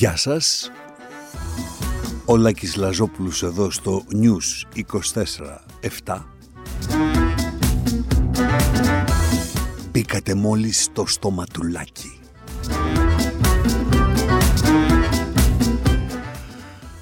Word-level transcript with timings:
Γεια 0.00 0.16
σας. 0.16 0.70
Ο 2.24 2.36
Λάκης 2.36 2.76
Λαζόπουλος 2.76 3.42
εδώ 3.42 3.70
στο 3.70 4.04
News 4.12 4.78
24-7. 6.04 6.24
Μπήκατε 9.90 10.34
μόλις 10.34 10.82
στο 10.82 11.06
στοματουλάκι. 11.06 12.20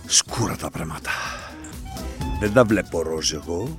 Σκούρα 0.07 0.57
τα 0.57 0.71
πράγματα. 0.71 1.11
Δεν 2.41 2.53
τα 2.53 2.65
βλέπω 2.65 3.03
ροζ 3.03 3.33
εγώ, 3.33 3.79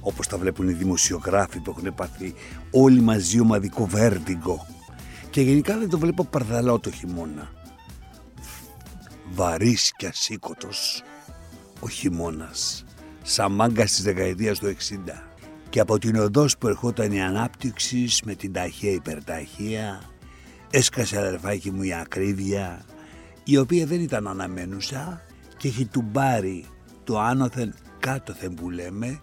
όπως 0.00 0.26
τα 0.26 0.38
βλέπουν 0.38 0.68
οι 0.68 0.72
δημοσιογράφοι 0.72 1.60
που 1.60 1.74
έχουν 1.78 1.94
πάθει 1.94 2.34
όλοι 2.70 3.00
μαζί 3.00 3.40
ομαδικό 3.40 3.86
βέρντιγκο. 3.86 4.66
Και 5.30 5.40
γενικά 5.40 5.78
δεν 5.78 5.88
το 5.88 5.98
βλέπω 5.98 6.24
παρδαλό 6.24 6.78
το 6.78 6.90
χειμώνα. 6.90 7.53
Βαρύς 9.32 9.92
και 9.96 10.06
ασήκωτος 10.06 11.02
ο 11.80 11.88
χειμώνας, 11.88 12.84
σαν 13.22 13.52
μάγκα 13.52 13.84
της 13.84 14.02
δεκαετίας 14.02 14.58
του 14.58 14.66
60. 14.66 15.28
Και 15.68 15.80
από 15.80 15.98
την 15.98 16.16
οδός 16.16 16.58
που 16.58 16.68
ερχόταν 16.68 17.12
η 17.12 17.22
ανάπτυξης 17.22 18.22
με 18.22 18.34
την 18.34 18.52
ταχεία 18.52 18.92
υπερταχεία, 18.92 20.02
έσκασε 20.70 21.18
αδερφάκι 21.18 21.70
μου 21.70 21.82
η 21.82 21.94
ακρίβεια, 21.94 22.84
η 23.44 23.58
οποία 23.58 23.86
δεν 23.86 24.00
ήταν 24.00 24.28
αναμένουσα 24.28 25.22
και 25.56 25.68
έχει 25.68 25.84
τουμπάρει 25.86 26.64
το 27.04 27.20
άνωθεν 27.20 27.74
κάτωθεν 27.98 28.54
που 28.54 28.70
λέμε, 28.70 29.20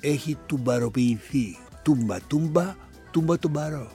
έχει 0.00 0.36
τουμπαροποιηθεί. 0.46 1.58
Τούμπα 1.82 2.20
τούμπα, 2.20 2.74
τούμπα 3.10 3.38
τουμπαρό. 3.38 3.90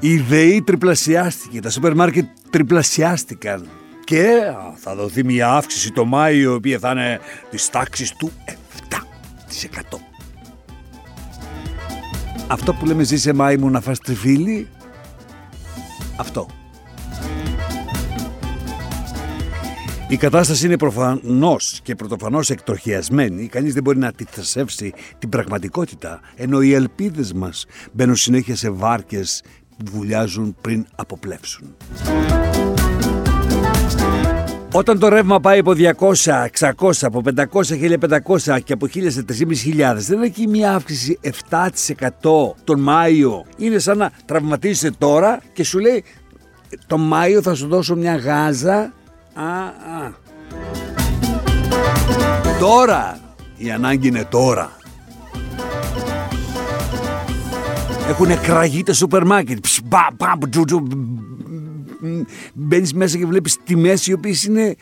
Η 0.00 0.16
ΔΕΗ 0.16 0.62
τριπλασιάστηκε, 0.62 1.60
τα 1.60 1.70
σούπερ 1.70 1.94
μάρκετ 1.94 2.26
τριπλασιάστηκαν 2.50 3.68
και 4.04 4.52
θα 4.74 4.94
δοθεί 4.94 5.24
μια 5.24 5.48
αύξηση 5.48 5.92
το 5.92 6.04
Μάιο 6.04 6.52
η 6.52 6.54
οποία 6.54 6.78
θα 6.78 6.90
είναι 6.90 7.20
της 7.50 7.70
τάξης 7.70 8.12
του 8.12 8.32
7%. 8.44 9.98
Αυτό 12.46 12.72
που 12.72 12.86
λέμε 12.86 13.02
ζήσε 13.02 13.32
Μάη 13.32 13.56
μου 13.56 13.70
να 13.70 13.80
φας 13.80 13.98
τριφύλι, 13.98 14.68
αυτό. 16.16 16.46
Η 20.08 20.16
κατάσταση 20.16 20.66
είναι 20.66 20.76
προφανώς 20.76 21.80
και 21.82 21.94
πρωτοφανώς 21.94 22.50
εκτροχιασμένη. 22.50 23.46
Κανείς 23.46 23.74
δεν 23.74 23.82
μπορεί 23.82 23.98
να 23.98 24.08
αντιθασεύσει 24.08 24.92
την 25.18 25.28
πραγματικότητα, 25.28 26.20
ενώ 26.36 26.60
οι 26.60 26.72
ελπίδες 26.72 27.32
μας 27.32 27.66
μπαίνουν 27.92 28.16
συνέχεια 28.16 28.56
σε 28.56 28.70
βάρκες 28.70 29.42
που 29.42 29.65
βουλιάζουν 29.84 30.56
πριν 30.60 30.86
αποπλέψουν. 30.96 31.76
Όταν 34.72 34.98
το 34.98 35.08
ρεύμα 35.08 35.40
πάει 35.40 35.58
από 35.58 35.72
200, 35.76 36.46
600, 36.58 36.90
από 37.00 37.22
500, 37.36 37.42
1500 38.44 38.58
και 38.64 38.72
από 38.72 38.86
1000 38.94 39.06
σε 39.06 39.24
3.500 39.28 39.94
δεν 39.96 40.22
έχει 40.22 40.46
μια 40.46 40.74
αύξηση 40.74 41.18
7% 41.22 41.30
τον 42.64 42.80
Μάιο. 42.80 43.44
Είναι 43.56 43.78
σαν 43.78 43.98
να 43.98 44.10
τραυματίζεσαι 44.24 44.90
τώρα 44.98 45.40
και 45.52 45.64
σου 45.64 45.78
λέει 45.78 46.04
τον 46.86 47.00
Μάιο 47.00 47.42
θα 47.42 47.54
σου 47.54 47.66
δώσω 47.66 47.96
μια 47.96 48.16
γάζα. 48.16 48.92
Α, 49.34 49.64
α. 49.64 50.14
Τώρα! 52.60 53.18
Η 53.56 53.70
ανάγκη 53.70 54.08
είναι 54.08 54.24
τώρα. 54.24 54.70
Έχουν 58.08 58.40
κραγεί 58.40 58.82
τα 58.82 58.92
σούπερ 58.92 59.24
μάρκετ. 59.24 59.64
Μπαίνεις 62.54 62.94
μέσα 62.94 63.18
και 63.18 63.26
βλέπεις 63.26 63.58
τιμές 63.64 64.06
οι 64.06 64.12
οποίες 64.12 64.44
είναι 64.44 64.62
ε, 64.62 64.74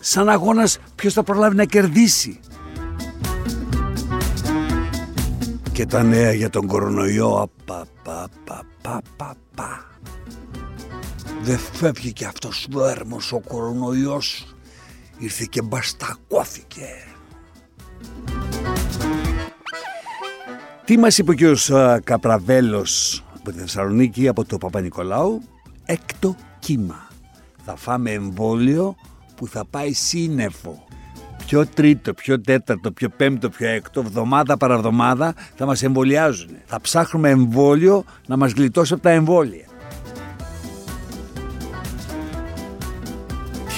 σαν 0.00 0.28
αγώνας 0.28 0.78
ποιος 0.94 1.12
θα 1.12 1.22
προλάβει 1.22 1.56
να 1.56 1.64
κερδίσει. 1.64 2.40
Και 5.72 5.86
τα 5.86 6.02
νέα 6.02 6.32
για 6.32 6.50
τον 6.50 6.66
κορονοϊό. 6.66 7.50
Απα, 7.64 7.86
Δεν 11.42 11.58
φεύγει 11.72 12.12
και 12.12 12.24
αυτός 12.24 12.68
ο 12.74 12.86
έρμος 12.86 13.32
ο 13.32 13.40
κορονοϊός. 13.40 14.54
Ήρθε 15.18 15.46
και 15.50 15.62
μπαστακώθηκε. 15.62 17.09
Τι 20.90 20.98
μας 20.98 21.18
είπε 21.18 21.30
ο 21.30 21.34
κ. 21.34 21.40
Καπραβέλος 22.04 23.24
από 23.36 23.50
τη 23.52 23.58
Θεσσαλονίκη, 23.58 24.28
από 24.28 24.44
το 24.44 24.58
Παπα-Νικολάου, 24.58 25.42
έκτο 25.84 26.36
κύμα. 26.58 27.08
Θα 27.64 27.76
φάμε 27.76 28.10
εμβόλιο 28.10 28.96
που 29.36 29.46
θα 29.46 29.64
πάει 29.70 29.92
σύννεφο. 29.92 30.84
Πιο 31.46 31.66
τρίτο, 31.66 32.14
πιο 32.14 32.40
τέταρτο, 32.40 32.92
πιο 32.92 33.08
πέμπτο, 33.08 33.48
πιο 33.48 33.68
έκτο, 33.68 34.00
εβδομάδα 34.00 34.56
παραβδομάδα 34.56 35.34
θα 35.54 35.66
μας 35.66 35.82
εμβολιάζουν. 35.82 36.50
Θα 36.66 36.80
ψάχνουμε 36.80 37.28
εμβόλιο 37.28 38.04
να 38.26 38.36
μας 38.36 38.52
γλιτώσει 38.52 38.92
από 38.92 39.02
τα 39.02 39.10
εμβόλια. 39.10 39.66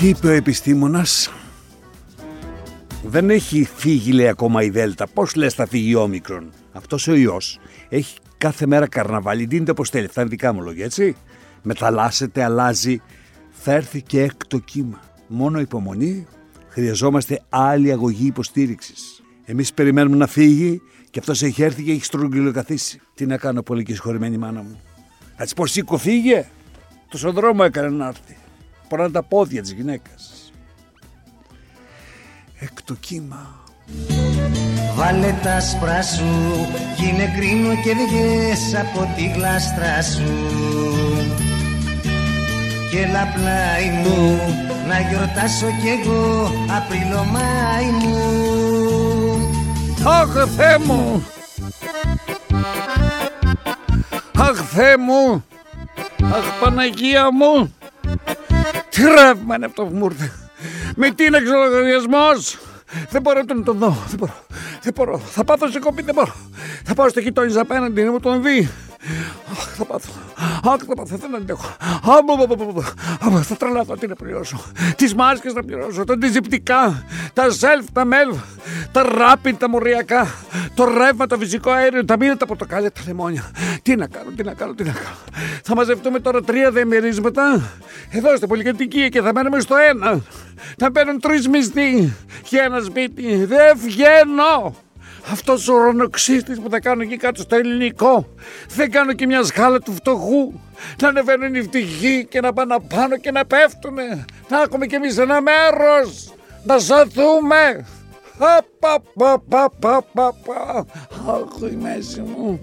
Τι 0.01 0.09
είπε 0.09 0.27
ο 0.27 0.31
επιστήμονας, 0.31 1.31
δεν 3.05 3.31
έχει 3.31 3.69
φύγει 3.75 4.13
λέει 4.13 4.29
ακόμα 4.29 4.63
η 4.63 4.71
Δέλτα. 4.71 5.07
Πώς 5.07 5.35
λες 5.35 5.55
θα 5.55 5.67
φύγει 5.67 5.95
ο 5.95 6.01
Όμικρον; 6.03 6.53
Αυτός 6.73 7.09
ο 7.09 7.15
ιός 7.15 7.59
έχει 7.89 8.17
κάθε 8.39 8.67
μέρα 8.67 8.89
καρναβάλι, 8.89 9.45
δίνεται 9.45 9.71
όπως 9.71 9.91
θέλει. 9.91 10.05
Αυτά 10.05 10.21
είναι 10.21 10.31
δικά 10.31 10.53
μου 10.53 10.63
λόγια, 10.63 10.85
έτσι. 10.85 11.17
Μεταλλάσσεται, 11.63 12.43
αλλάζει. 12.43 13.01
Θα 13.51 13.73
έρθει 13.73 14.03
και 14.03 14.23
έκτο 14.23 14.59
κύμα. 14.59 15.01
Μόνο 15.27 15.61
υπομονή. 15.61 16.27
Χρειαζόμαστε 16.69 17.43
άλλη 17.49 17.93
αγωγή 17.93 18.27
υποστήριξης. 18.27 19.23
Εμείς 19.45 19.73
περιμένουμε 19.73 20.17
να 20.17 20.27
φύγει 20.27 20.83
και 21.11 21.19
αυτός 21.19 21.43
έχει 21.43 21.63
έρθει 21.63 21.83
και 21.83 21.93
έχει 21.93 22.05
στρογγυλοκαθίσει. 22.05 23.01
Τι 23.15 23.27
να 23.27 23.37
κάνω, 23.37 23.63
πολύ 23.63 23.83
και 23.83 23.93
συγχωρημένη 23.93 24.37
μάνα 24.37 24.63
μου. 24.63 24.81
Έτσι 25.37 25.55
πω 25.55 25.67
σήκω, 25.67 25.99
φύγε. 25.99 26.47
Τόσο 27.09 27.33
δρόμο 27.33 27.63
έκανε 27.65 27.89
να 27.89 28.07
έρθει. 28.07 28.37
Ποράνε 28.89 29.11
τα 29.11 29.23
πόδια 29.23 29.63
της 29.63 29.73
γυναίκας. 29.73 30.53
Έκτο 32.59 32.95
κύμα. 32.95 33.65
Βάλε 35.05 35.35
τα 35.43 35.61
σπρά 35.61 36.03
σου 36.03 36.25
Γίνε 36.97 37.33
κρίνο 37.37 37.75
και 37.75 37.95
βγες 37.95 38.75
από 38.81 39.13
τη 39.17 39.27
γλάστρα 39.27 40.03
σου. 40.03 40.33
Και 42.91 42.99
έλα 42.99 43.33
πλάι 43.35 43.91
μου 43.91 44.41
Να 44.89 45.01
γιορτάσω 45.01 45.67
κι 45.67 45.89
εγώ 45.89 46.51
Απρίλο 46.77 47.25
Μάη 47.25 47.91
μου. 47.91 48.21
Αχ 50.07 50.47
Θεέ 50.57 50.79
μου. 50.79 51.27
Αχ 54.39 54.57
Θεέ 54.57 54.97
μου. 54.97 55.45
Αχ 56.33 56.61
Παναγία 56.61 57.33
μου. 57.33 57.75
Τι 58.89 59.03
ρεύμα 59.03 59.55
είναι 59.57 59.67
αυτό 59.67 59.85
που 59.85 59.95
μου 59.95 60.05
ήρθε. 60.05 60.33
Με 60.95 61.11
τι 61.11 61.25
είναι 61.25 61.37
εξολογιασμός 61.37 62.59
δεν 63.11 63.23
μπορώ 63.23 63.43
να 63.47 63.63
τον 63.63 63.79
δω. 63.79 63.97
Δεν 64.07 64.19
μπορώ. 64.19 64.33
Δεν 64.83 64.93
μπορώ. 64.95 65.19
Θα 65.19 65.45
πάθω 65.45 65.71
σε 65.71 65.79
κοπή. 65.79 66.03
Δεν 66.03 66.15
μπορώ. 66.15 66.35
Θα 66.85 66.95
πάω 66.95 67.09
στο 67.09 67.21
γειτόνι 67.21 67.59
απέναντι 67.59 68.03
να 68.03 68.11
μου 68.11 68.21
τον 68.21 68.43
δει. 68.43 68.69
Αχ, 69.51 69.75
θα 69.77 69.85
πάθω. 69.85 70.13
Αχ, 70.65 70.77
θα 70.87 70.95
πάθω. 70.95 71.17
Δεν 71.17 71.35
αντέχω. 71.35 71.77
Αχ, 73.21 73.47
θα 73.47 73.57
τρελαθώ. 73.57 73.97
Τι 73.97 74.07
να 74.07 74.15
πληρώσω. 74.15 74.63
Τις 74.97 75.15
μάσκες 75.15 75.53
να 75.53 75.63
πληρώσω. 75.63 76.05
Τα 76.05 76.13
αντιζυπτικά. 76.13 77.05
Τα 77.33 77.45
self, 77.49 77.85
τα 77.93 78.05
melf. 78.05 78.37
Τα 78.93 79.05
rapid, 79.05 79.53
τα 79.59 79.69
μοριακά. 79.69 80.35
Το 80.75 80.85
ρεύμα, 80.85 81.27
το 81.27 81.37
φυσικό 81.37 81.71
αέριο. 81.71 82.05
Τα 82.05 82.17
μήνα, 82.17 82.37
τα 82.37 82.47
πορτοκάλια, 82.47 82.93
τα 82.93 83.01
λεμόνια. 83.07 83.51
Τι 83.83 83.97
να 83.97 84.07
κάνω, 84.07 84.31
τι 84.37 84.43
να 84.43 84.55
κάνω, 84.55 84.75
τι 84.75 84.85
να 84.85 84.93
κάνω. 84.93 85.17
Θα 85.63 85.75
μαζευτούμε 85.75 86.21
τώρα 86.21 86.43
τρία 86.43 86.71
δεμερίσματα. 86.71 87.71
Εδώ 88.11 88.37
στην 88.37 88.49
πολυκατοικία 88.49 89.09
και 89.09 89.21
θα 89.21 89.33
μένουμε 89.33 89.61
στο 89.61 89.75
ένα. 89.91 90.21
Θα 90.79 90.93
παίρνουν 90.93 91.21
τρεις 91.21 91.49
μισθοί 91.49 92.13
για 92.45 92.63
ένα 92.63 92.81
σπίτι. 92.81 93.45
Δεν 93.45 93.79
βγαίνω. 93.79 94.75
Αυτό 95.31 95.53
ο 95.53 95.75
ουρανοξύστης 95.75 96.61
που 96.61 96.71
θα 96.71 96.81
κάνω 96.81 97.03
εκεί 97.03 97.17
κάτω 97.17 97.41
στο 97.41 97.57
ελληνικό. 97.57 98.29
Δεν 98.69 98.91
κάνω 98.91 99.13
και 99.13 99.27
μια 99.27 99.43
σκάλα 99.43 99.79
του 99.79 99.93
φτωχού. 99.93 100.53
Να 101.03 101.09
ανεβαίνουν 101.09 101.55
οι 101.55 101.63
φτυχοί 101.63 102.27
και 102.31 102.41
να 102.41 102.53
πάνε 102.53 102.77
πάνω 102.89 103.17
και 103.17 103.31
να 103.31 103.45
πέφτουνε. 103.45 104.25
Να 104.49 104.61
έχουμε 104.61 104.87
κι 104.87 104.95
εμείς 104.95 105.19
ένα 105.19 105.41
μέρος. 105.41 106.35
Να 106.65 106.79
σωθούμε. 106.79 107.87
Αχ, 111.27 111.71
η 111.73 111.77
μέση 111.77 112.21
μου. 112.21 112.61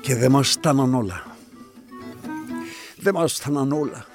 Και 0.00 0.14
δεν 0.14 0.30
μας 0.30 0.50
στάναν 0.50 0.94
όλα. 0.94 1.22
Δεν 2.96 3.14
μας 3.14 3.32
στάναν 3.32 3.72
όλα. 3.72 4.06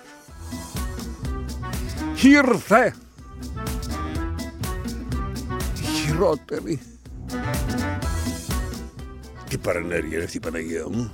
Ήρθε 2.21 2.95
χειρότερη 6.21 6.79
Τι 9.50 9.57
παρενέργεια 9.57 10.15
είναι 10.15 10.23
αυτή 10.23 10.38
η 10.38 10.39
Παναγία 10.39 10.88
μου; 10.89 11.12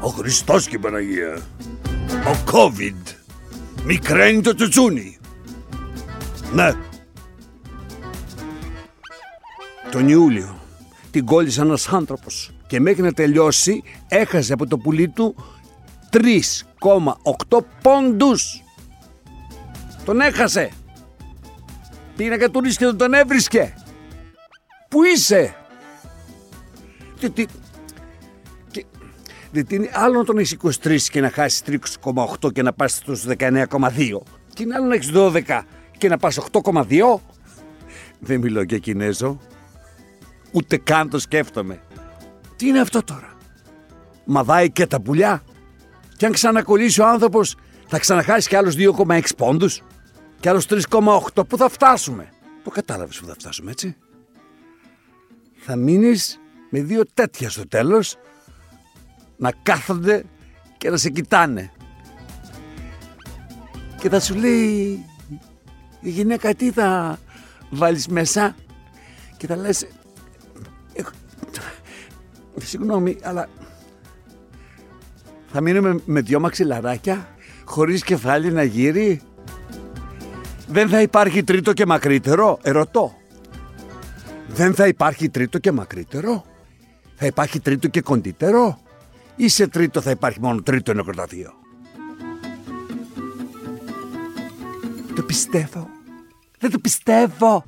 Ο 0.00 0.08
Χριστός 0.08 0.68
και 0.68 0.76
η 0.76 0.78
Παναγία. 0.78 1.46
Ο 2.06 2.36
COVID. 2.52 3.14
Μικραίνει 3.84 4.40
το 4.40 4.54
τσουτσούνι. 4.54 5.18
Ναι. 6.52 6.72
Τον 9.90 10.08
Ιούλιο 10.08 10.60
την 11.10 11.24
κόλλησε 11.24 11.60
ένας 11.60 11.88
άνθρωπος 11.88 12.50
και 12.66 12.80
μέχρι 12.80 13.02
να 13.02 13.12
τελειώσει 13.12 13.82
έχασε 14.08 14.52
από 14.52 14.66
το 14.66 14.78
πουλί 14.78 15.08
του 15.08 15.34
3,8 16.10 17.58
πόντους. 17.82 18.62
Τον 20.04 20.20
έχασε. 20.20 20.70
Πήγε 22.16 22.28
να 22.28 22.36
και 22.36 22.50
δεν 22.78 22.96
τον 22.96 23.14
έβρισκε. 23.14 23.74
Πού 24.88 25.04
είσαι; 25.04 25.56
Τι, 27.20 27.30
τι, 27.30 27.46
γιατί 29.52 29.74
είναι 29.74 29.90
άλλο 29.92 30.18
να 30.18 30.24
τον 30.24 30.38
έχεις 30.38 30.56
23 30.84 31.00
και 31.00 31.20
να 31.20 31.30
χάσεις 31.30 31.62
3,8 32.42 32.52
και 32.52 32.62
να 32.62 32.72
πας 32.72 32.92
στους 32.92 33.24
19,2. 33.38 33.68
Και 34.54 34.62
είναι 34.62 34.74
άλλο 34.74 34.86
να 34.86 34.94
έχεις 34.94 35.10
12 35.14 35.62
και 35.98 36.08
να 36.08 36.16
πας 36.16 36.38
8,2. 36.52 36.84
Δεν 38.18 38.40
μιλώ 38.40 38.62
για 38.62 38.78
Κινέζο. 38.78 39.40
Ούτε 40.52 40.76
καν 40.76 41.10
το 41.10 41.18
σκέφτομαι. 41.18 41.80
Τι 42.56 42.66
είναι 42.66 42.80
αυτό 42.80 43.02
τώρα; 43.02 43.36
Μαδάει 44.24 44.70
και 44.70 44.86
τα 44.86 45.00
πουλιά. 45.00 45.42
Και 46.16 46.26
αν 46.26 46.32
ξανακολλήσει 46.32 47.00
ο 47.00 47.06
άνθρωπος, 47.06 47.56
θα 47.86 47.98
ξαναχάσει 47.98 48.48
και 48.48 48.56
άλλους 48.56 48.74
2,6 48.74 49.20
πόντους. 49.36 49.82
Και 50.40 50.48
άλλου 50.48 50.62
3,8. 50.62 51.48
Πού 51.48 51.56
θα 51.56 51.68
φτάσουμε; 51.68 52.28
Το 52.64 52.70
κατάλαβες 52.70 53.18
που 53.18 53.26
θα 53.26 53.34
φτάσουμε, 53.34 53.70
έτσι. 53.70 53.96
Θα 55.56 55.76
μείνεις 55.76 56.40
με 56.70 56.80
δύο 56.80 57.02
τέτοια 57.14 57.50
στο 57.50 57.68
τέλος 57.68 58.16
να 59.36 59.52
κάθονται 59.62 60.24
και 60.78 60.90
να 60.90 60.96
σε 60.96 61.10
κοιτάνε. 61.10 61.70
Και 64.00 64.08
θα 64.08 64.20
σου 64.20 64.34
λέει 64.34 65.04
η 66.00 66.10
γυναίκα 66.10 66.54
τι 66.54 66.70
θα 66.70 67.18
βάλεις 67.70 68.08
μέσα; 68.08 68.56
Και 69.36 69.46
θα 69.46 69.56
λες 69.56 69.86
συγγνώμη 72.66 73.16
αλλά 73.22 73.48
θα 75.46 75.60
μείνουμε 75.60 76.00
με 76.04 76.20
δυο 76.20 76.40
μαξιλαράκια 76.40 77.28
χωρίς 77.64 78.02
κεφάλι 78.02 78.52
να 78.52 78.62
γύρει 78.62 79.20
δεν 80.66 80.88
θα 80.88 81.00
υπάρχει 81.00 81.44
τρίτο 81.44 81.72
και 81.72 81.86
μακρύτερο; 81.86 82.58
Ερωτώ 82.62 83.16
δεν 84.48 84.74
θα 84.74 84.86
υπάρχει 84.86 85.28
τρίτο 85.28 85.58
και 85.58 85.72
μακρύτερο; 85.72 86.44
Θα 87.14 87.26
υπάρχει 87.26 87.60
τρίτο 87.60 87.88
και 87.88 88.00
κοντύτερο; 88.00 88.78
Ή 89.36 89.48
σε 89.48 89.66
τρίτο 89.68 90.00
θα 90.00 90.10
υπάρχει 90.10 90.40
μόνο 90.40 90.62
τρίτο 90.62 90.94
νεκροταφείο. 90.94 91.52
Το 95.14 95.22
πιστεύω. 95.22 95.88
Δεν 96.58 96.70
το 96.70 96.78
πιστεύω. 96.78 97.64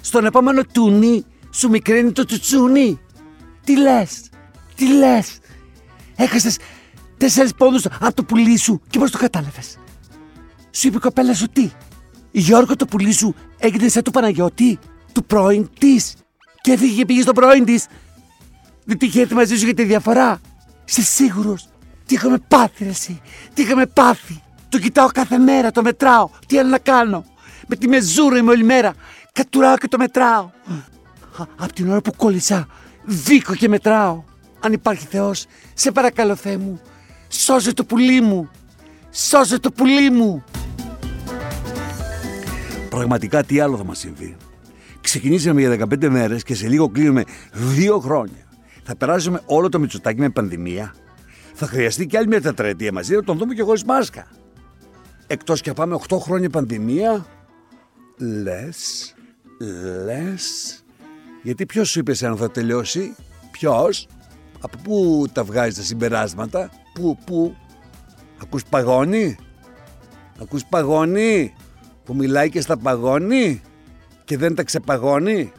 Στον 0.00 0.24
επόμενο 0.24 0.62
τούνι 0.72 1.24
σου 1.50 1.68
μικραίνει 1.68 2.12
το 2.12 2.24
τσουτσούνι. 2.24 3.00
Τι 3.64 3.78
λες, 3.78 4.30
τι 4.74 4.92
λες; 4.92 5.38
Έχασες 6.16 6.58
τέσσερις 7.16 7.54
πόντους 7.54 7.86
από 7.86 8.14
το 8.14 8.24
πουλί 8.24 8.58
σου 8.58 8.80
και 8.90 8.98
πώς 8.98 9.10
το 9.10 9.18
κατάλαβες; 9.18 9.78
Σου 10.70 10.86
είπε 10.86 10.96
η 10.96 11.00
κοπέλα 11.00 11.34
σου 11.34 11.48
τι; 11.48 11.70
Η 12.30 12.40
Γιώργο 12.40 12.76
το 12.76 12.86
πουλί 12.86 13.12
σου 13.12 13.34
έγινε 13.58 13.88
σαν 13.88 14.02
του 14.02 14.10
Παναγιώτη, 14.10 14.78
του 15.12 15.24
πρώην 15.24 15.68
της. 15.78 16.14
Και 16.60 16.72
έφυγε 16.72 16.96
και 16.96 17.06
πήγε 17.06 17.22
στον 17.22 17.34
πρώην 17.34 17.64
της. 17.64 17.86
Δεν 18.84 18.98
τυχαίνει 18.98 19.32
μαζί 19.32 19.56
σου 19.56 19.64
για 19.64 19.74
τη 19.74 19.84
διαφορά. 19.84 20.40
Είσαι 20.84 21.02
σίγουρος; 21.02 21.68
Τι 22.06 22.14
είχαμε 22.14 22.38
πάθει, 22.48 22.84
ρε, 22.84 22.90
εσύ; 22.90 23.20
Τι 23.54 23.62
είχαμε 23.62 23.86
πάθει; 23.86 24.42
Το 24.68 24.78
κοιτάω 24.78 25.06
κάθε 25.06 25.38
μέρα, 25.38 25.70
το 25.70 25.82
μετράω. 25.82 26.28
Τι 26.46 26.58
άλλο 26.58 26.68
να 26.68 26.78
κάνω; 26.78 27.24
Με 27.66 27.76
τη 27.76 27.88
μεζούρα 27.88 28.38
είμαι 28.38 28.50
όλη 28.50 28.64
μέρα. 28.64 28.94
Κατουράω 29.32 29.76
και 29.76 29.88
το 29.88 29.98
μετράω. 29.98 30.50
Απ' 31.56 31.72
την 31.72 31.90
ώρα 31.90 32.00
που 32.00 32.12
κόλλησα, 32.16 32.66
δίκω 33.04 33.54
και 33.54 33.68
μετράω. 33.68 34.22
Αν 34.60 34.72
υπάρχει 34.72 35.06
Θεός, 35.06 35.46
σε 35.74 35.90
παρακαλώ 35.90 36.34
Θεέ 36.34 36.56
μου, 36.56 36.80
σώζε 37.28 37.72
το 37.72 37.84
πουλί 37.84 38.20
μου. 38.20 38.50
Σώζε 39.10 39.58
το 39.58 39.70
πουλί 39.70 40.10
μου. 40.10 40.44
Πραγματικά 42.98 43.42
τι 43.44 43.60
άλλο 43.60 43.76
θα 43.76 43.84
μας 43.84 43.98
συμβεί. 43.98 44.36
Ξεκινήσαμε 45.00 45.60
για 45.60 45.70
15 45.70 46.08
μέρες 46.08 46.42
και 46.42 46.54
σε 46.54 46.68
λίγο 46.68 46.88
κλείνουμε 46.88 47.24
δύο 47.52 47.98
χρόνια. 47.98 48.46
Θα 48.82 48.96
περάσουμε 48.96 49.40
όλο 49.46 49.68
το 49.68 49.78
Μητσοτάκι 49.78 50.20
με 50.20 50.30
πανδημία. 50.30 50.94
Θα 51.54 51.66
χρειαστεί 51.66 52.06
και 52.06 52.16
άλλη 52.18 52.26
μια 52.26 52.40
τετραετία 52.40 52.92
μαζί 52.92 53.14
να 53.14 53.22
τον 53.22 53.38
δούμε 53.38 53.54
και 53.54 53.62
χωρίς 53.62 53.84
μάσκα. 53.84 54.26
Εκτός 55.26 55.60
και 55.60 55.72
πάμε 55.72 55.98
8 56.08 56.18
χρόνια 56.18 56.50
πανδημία. 56.50 57.26
Λες, 58.16 59.14
λες. 60.04 60.84
Γιατί 61.42 61.66
ποιος 61.66 61.88
σου 61.90 61.98
είπε 61.98 62.26
αν 62.26 62.36
θα 62.36 62.50
τελειώσει, 62.50 63.14
ποιος, 63.50 64.08
από 64.60 64.78
πού 64.82 65.26
τα 65.32 65.44
βγάζεις 65.44 65.74
τα 65.74 65.82
συμπεράσματα, 65.82 66.70
πού, 66.94 67.18
πού. 67.26 67.56
Ακούς 68.42 68.64
παγόνι, 68.64 69.36
ακούς 70.40 70.64
παγόνι; 70.64 71.54
Που 72.08 72.14
μιλάει 72.14 72.50
και 72.50 72.60
στα 72.60 72.76
παγόνι 72.76 73.62
και 74.24 74.36
δεν 74.36 74.54
τα 74.54 74.62
ξεπαγώνει. 74.62 75.52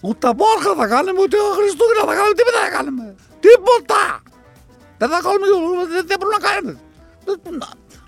Ούτε 0.00 0.28
Πάσχα 0.36 0.74
θα 0.76 0.86
κάνουμε, 0.86 1.20
ούτε 1.20 1.36
Χριστούγεννα 1.56 2.04
θα 2.06 2.14
κάνουμε, 2.14 2.34
τίποτα 2.34 2.58
θα 2.64 2.70
κάνουμε. 2.76 3.14
Τίποτα! 3.40 4.22
Δεν 4.98 5.08
θα 5.08 5.20
κάνουμε, 5.22 5.46
δεν 6.06 6.06
πρέπει 6.06 6.24
να 6.40 6.48
κάνουμε. 6.48 6.78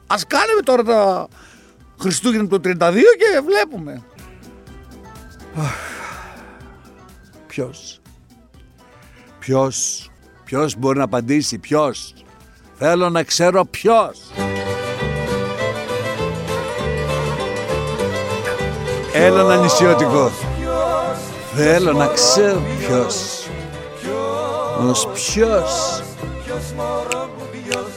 Α 0.07 0.17
κάνουμε 0.27 0.61
τώρα 0.65 0.83
τα 0.83 1.29
Χριστούγεννα 2.01 2.49
το 2.49 2.57
32 2.57 2.69
και 3.19 3.41
βλέπουμε. 3.47 4.03
Ποιος; 7.47 8.01
Ποιος; 9.39 10.11
Ποιος 10.45 10.77
μπορεί 10.77 10.99
να 10.99 11.05
απαντήσει, 11.05 11.59
ποιος; 11.59 12.15
Θέλω 12.75 13.11
να 13.11 13.23
ξέρω 13.23 13.65
ποιος. 13.65 14.21
Έλα 19.13 19.43
να 19.43 19.57
νησιώτικο. 19.57 20.31
Θέλω 21.55 21.93
να 21.93 22.07
ξέρω 22.07 22.63
ποιος 22.79 23.47
Ως 24.89 25.09
ποιος 25.15 26.03
Ποιος 26.45 26.73
μωρό 26.77 27.29
μου 27.39 27.45
ποιος 27.53 27.91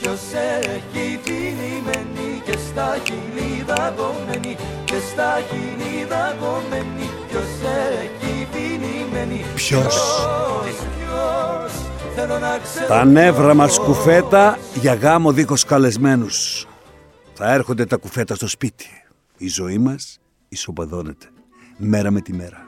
Ποιος 0.00 0.20
έχει 0.60 1.18
την 1.24 1.56
ημένη 1.72 2.42
Και 2.44 2.56
στα 2.70 2.96
χειλίδα 3.04 3.94
κομμένη 3.96 4.56
Και 4.84 4.94
στα 5.12 5.40
χειλίδα 5.48 6.36
κομμένη 6.40 7.10
Ποιος 7.28 7.72
έχει 8.02 8.48
την 8.52 8.82
ημένη 8.82 9.44
Ποιος 9.54 10.26
τα 12.88 13.04
νεύρα 13.04 13.54
μας 13.54 13.78
κουφέτα 13.78 14.58
για 14.74 14.94
γάμο 14.94 15.32
δίχως 15.32 15.64
καλεσμένους. 15.64 16.66
Θα 17.34 17.52
έρχονται 17.52 17.86
τα 17.86 17.96
κουφέτα 17.96 18.34
στο 18.34 18.48
σπίτι. 18.48 18.86
Η 19.38 19.48
ζωή 19.48 19.78
μας 19.78 20.18
ισοπαδώνεται 20.48 21.26
μέρα 21.78 22.10
με 22.10 22.20
τη 22.20 22.32
μέρα. 22.32 22.66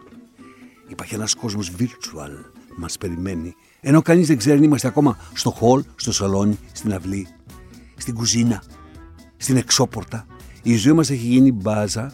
Υπάρχει 0.88 1.14
ένας 1.14 1.34
κόσμος 1.34 1.72
virtual 1.78 2.50
μας 2.76 2.98
περιμένει, 2.98 3.54
ενώ 3.80 4.02
κανείς 4.02 4.26
δεν 4.26 4.36
ξέρει 4.36 4.56
αν 4.56 4.62
είμαστε 4.62 4.88
ακόμα 4.88 5.18
στο 5.34 5.56
hall, 5.60 5.80
στο 5.96 6.12
σαλόνι, 6.12 6.58
στην 6.72 6.94
αυλή, 6.94 7.26
στην 7.96 8.14
κουζίνα, 8.14 8.62
στην 9.36 9.56
εξώπορτα. 9.56 10.26
Η 10.62 10.76
ζωή 10.76 10.92
μας 10.92 11.10
έχει 11.10 11.26
γίνει 11.26 11.52
μπάζα 11.52 12.12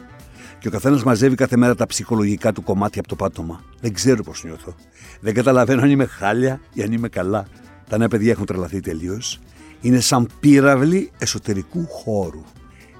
και 0.59 0.69
ο 0.69 0.71
καθένας 0.71 1.05
μαζεύει 1.05 1.35
κάθε 1.35 1.57
μέρα 1.57 1.75
τα 1.75 1.87
ψυχολογικά 1.87 2.53
του 2.53 2.63
κομμάτια 2.63 3.01
από 3.01 3.09
το 3.09 3.17
πάτωμα. 3.17 3.65
Δεν 3.81 3.93
ξέρω 3.93 4.23
πώς 4.23 4.45
νιώθω. 4.45 4.75
Δεν 5.21 5.35
καταλαβαίνω 5.35 5.83
αν 5.83 5.91
είμαι 5.91 6.05
χάλια 6.07 6.61
ή 6.73 6.83
αν 6.83 6.93
είμαι 6.93 7.09
καλά. 7.09 7.47
Τα 7.89 7.99
νέα 7.99 8.09
παιδιά 8.09 8.31
έχουν 8.31 8.47
τρελαθεί 8.47 8.81
τελείως. 8.81 9.41
Είναι 9.81 10.01
σαν 10.01 10.29
πύραυλοι 10.41 11.11
εσωτερικού 11.19 11.87
χώρου. 11.89 12.43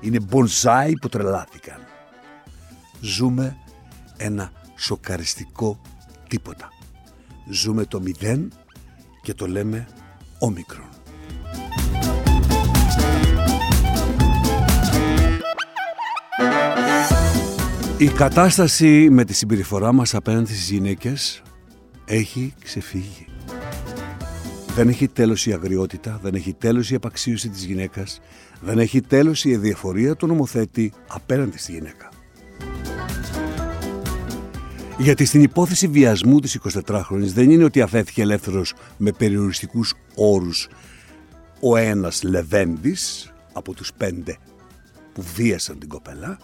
Είναι 0.01 0.21
μπονζάι 0.21 0.93
που 0.93 1.09
τρελάθηκαν. 1.09 1.79
Ζούμε 3.01 3.57
ένα 4.17 4.53
σοκαριστικό 4.77 5.81
τίποτα. 6.29 6.69
Ζούμε 7.51 7.85
το 7.85 8.01
μηδέν 8.01 8.53
και 9.23 9.35
το 9.35 9.47
λέμε 9.47 9.89
όμικρον. 10.39 10.89
Η 17.99 18.09
κατάσταση 18.09 19.09
με 19.11 19.25
τη 19.25 19.35
συμπεριφορά 19.35 19.93
μας 19.93 20.15
απέναντι 20.15 20.53
στις 20.53 20.71
γυναίκες 20.71 21.43
έχει 22.05 22.55
ξεφύγει. 22.65 23.27
Δεν 24.75 24.89
έχει 24.89 25.09
τέλος 25.09 25.47
η 25.47 25.53
αγριότητα, 25.53 26.19
δεν 26.23 26.35
έχει 26.35 26.53
τέλος 26.55 26.91
η 26.91 26.95
απαξίωση 26.95 27.49
της 27.49 27.65
γυναίκας, 27.65 28.21
δεν 28.61 28.79
έχει 28.79 29.01
τέλος 29.01 29.45
η 29.45 29.53
εδιαφορία 29.53 30.17
του 30.17 30.27
νομοθέτη 30.27 30.93
απέναντι 31.07 31.59
στη 31.59 31.73
γυναίκα. 31.73 32.09
Γιατί 34.99 35.25
στην 35.25 35.43
υπόθεση 35.43 35.89
βιασμού 35.89 36.41
της 36.41 36.59
24χρονης 36.87 37.33
δεν 37.35 37.51
είναι 37.51 37.65
ότι 37.65 37.81
αφέθηκε 37.81 38.23
ελεύθερος 38.23 38.75
με 38.97 39.13
περιοριστικούς 39.13 39.95
όρους 40.15 40.69
ο 41.61 41.77
ένας 41.77 42.23
Λεβέντης 42.23 43.33
από 43.53 43.75
τους 43.75 43.93
πέντε 43.93 44.37
που 45.13 45.23
βίασαν 45.35 45.79
την 45.79 45.89
κοπέλα. 45.89 46.39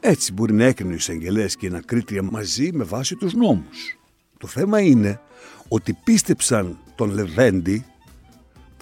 Έτσι 0.00 0.32
μπορεί 0.32 0.52
να 0.52 0.64
έκρινε 0.64 0.92
ο 0.92 0.96
εισαγγελέας 0.96 1.56
και 1.56 1.66
ένα 1.66 1.82
κρίτρια 1.84 2.22
μαζί 2.22 2.70
με 2.72 2.84
βάση 2.84 3.16
τους 3.16 3.34
νόμους. 3.34 3.98
Το 4.38 4.46
θέμα 4.46 4.80
είναι 4.80 5.20
ότι 5.68 5.98
πίστεψαν 6.04 6.78
τον 6.94 7.10
Λεβέντη 7.10 7.84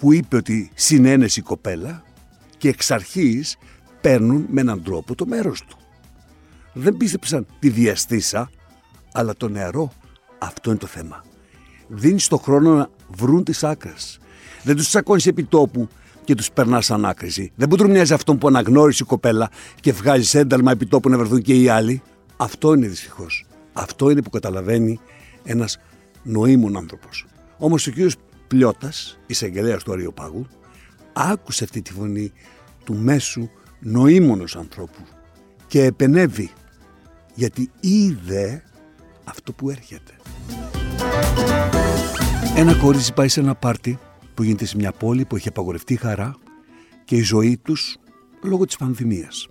που 0.03 0.13
είπε 0.13 0.35
ότι 0.35 0.71
συνένεση 0.73 1.39
η 1.39 1.43
κοπέλα 1.43 2.03
και 2.57 2.69
εξ 2.69 2.91
αρχής 2.91 3.57
παίρνουν 4.01 4.45
με 4.49 4.61
έναν 4.61 4.83
τρόπο 4.83 5.15
το 5.15 5.25
μέρος 5.25 5.61
του. 5.61 5.77
Δεν 6.73 6.97
πίστεψαν 6.97 7.45
τη 7.59 7.69
διαστήσα, 7.69 8.49
αλλά 9.11 9.33
το 9.35 9.47
νεαρό. 9.49 9.91
Αυτό 10.37 10.69
είναι 10.69 10.79
το 10.79 10.87
θέμα. 10.87 11.23
Δίνει 11.87 12.19
το 12.27 12.37
χρόνο 12.37 12.75
να 12.75 12.89
βρουν 13.07 13.43
τις 13.43 13.63
άκρες. 13.63 14.19
Δεν 14.63 14.75
τους 14.75 14.87
τσακώνεις 14.87 15.27
επί 15.27 15.43
τόπου 15.43 15.87
και 16.23 16.35
τους 16.35 16.51
περνάς 16.51 16.85
σαν 16.85 17.05
άκρηση. 17.05 17.51
Δεν 17.55 17.67
μπορεί 17.67 17.89
μοιάζει 17.89 18.13
αυτόν 18.13 18.37
που 18.37 18.47
αναγνώρισε 18.47 19.03
η 19.03 19.05
κοπέλα 19.05 19.49
και 19.79 19.91
βγάζει 19.91 20.37
ένταλμα 20.37 20.71
επί 20.71 20.85
τόπου 20.85 21.09
να 21.09 21.17
βρεθούν 21.17 21.41
και 21.41 21.53
οι 21.53 21.69
άλλοι. 21.69 22.01
Αυτό 22.37 22.73
είναι 22.73 22.87
δυστυχώς. 22.87 23.45
Αυτό 23.73 24.09
είναι 24.09 24.21
που 24.21 24.29
καταλαβαίνει 24.29 24.99
ένας 25.43 25.79
νοήμων 26.23 26.77
άνθρωπος. 26.77 27.25
Όμως 27.57 27.87
ο 27.87 27.91
κύριος 27.91 28.15
Πλιώτας, 28.47 29.19
εισαγγελέας 29.25 29.83
του 29.83 29.91
Αριοπάγου, 29.91 30.47
άκουσε 31.13 31.63
αυτή 31.63 31.81
τη 31.81 31.93
φωνή 31.93 32.31
του 32.83 32.95
μέσου 32.95 33.49
νοήμονος 33.79 34.55
ανθρώπου 34.55 35.01
και 35.67 35.83
επενεύει 35.83 36.51
γιατί 37.35 37.71
είδε 37.79 38.63
αυτό 39.23 39.53
που 39.53 39.69
έρχεται. 39.69 40.11
Ένα 42.55 42.75
κορίτσι 42.75 43.13
πάει 43.13 43.27
σε 43.27 43.39
ένα 43.39 43.55
πάρτι 43.55 43.99
που 44.33 44.43
γίνεται 44.43 44.65
σε 44.65 44.75
μια 44.75 44.91
πόλη 44.91 45.25
που 45.25 45.35
έχει 45.35 45.47
απαγορευτεί 45.47 45.95
χαρά 45.95 46.35
και 47.05 47.15
η 47.15 47.21
ζωή 47.21 47.57
τους 47.57 47.97
λόγω 48.43 48.65
της 48.65 48.75
πανδημίας. 48.75 49.47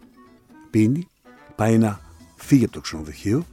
Πίνει, 0.70 1.06
πάει 1.54 1.78
να 1.78 2.00
φύγει 2.36 2.64
από 2.64 2.72
το 2.72 2.80
ξενοδοχείο, 2.80 3.46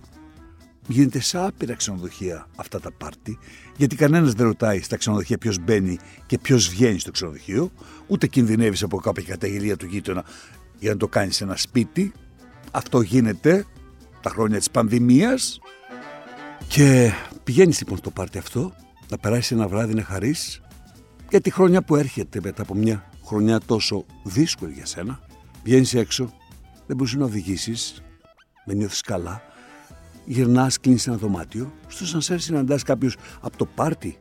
γίνεται 0.93 1.19
σε 1.19 1.37
άπειρα 1.37 1.73
ξενοδοχεία 1.73 2.47
αυτά 2.55 2.79
τα 2.79 2.91
πάρτι, 2.91 3.37
γιατί 3.77 3.95
κανένας 3.95 4.33
δεν 4.33 4.45
ρωτάει 4.45 4.81
στα 4.81 4.97
ξενοδοχεία 4.97 5.37
ποιος 5.37 5.59
μπαίνει 5.59 5.97
και 6.25 6.37
ποιος 6.37 6.69
βγαίνει 6.69 6.99
στο 6.99 7.11
ξενοδοχείο, 7.11 7.71
ούτε 8.07 8.27
κινδυνεύεις 8.27 8.83
από 8.83 8.97
κάποια 8.97 9.23
καταγγελία 9.23 9.77
του 9.77 9.85
γείτονα 9.85 10.23
για 10.79 10.91
να 10.91 10.97
το 10.97 11.07
κάνεις 11.07 11.35
σε 11.35 11.43
ένα 11.43 11.55
σπίτι. 11.55 12.11
Αυτό 12.71 13.01
γίνεται 13.01 13.65
τα 14.21 14.29
χρόνια 14.29 14.57
της 14.57 14.71
πανδημίας 14.71 15.59
και 16.67 17.11
πηγαίνεις 17.43 17.79
λοιπόν 17.79 17.97
στο 17.97 18.11
πάρτι 18.11 18.37
αυτό, 18.37 18.73
να 19.09 19.17
περάσεις 19.17 19.51
ένα 19.51 19.67
βράδυ 19.67 19.93
να 19.93 20.03
χαρείς 20.03 20.61
για 21.29 21.41
τη 21.41 21.51
χρονιά 21.51 21.81
που 21.81 21.95
έρχεται 21.95 22.39
μετά 22.43 22.61
από 22.61 22.73
μια 22.73 23.09
χρονιά 23.25 23.59
τόσο 23.59 24.05
δύσκολη 24.23 24.73
για 24.73 24.85
σένα. 24.85 25.19
Βγαίνεις 25.63 25.93
έξω, 25.93 26.33
δεν 26.87 26.95
μπορείς 26.95 27.13
να 27.13 27.25
οδηγήσεις, 27.25 28.03
δεν 28.65 28.77
νιώθεις 28.77 29.01
καλά. 29.01 29.41
Γυρνάς, 30.31 30.79
κλείνεις 30.79 31.07
ένα 31.07 31.17
δωμάτιο. 31.17 31.73
Στο 31.87 32.05
σανσέρ 32.05 32.39
συναντάς 32.39 32.83
κάποιους 32.83 33.15
από 33.41 33.57
το 33.57 33.65
πάρτι. 33.65 34.17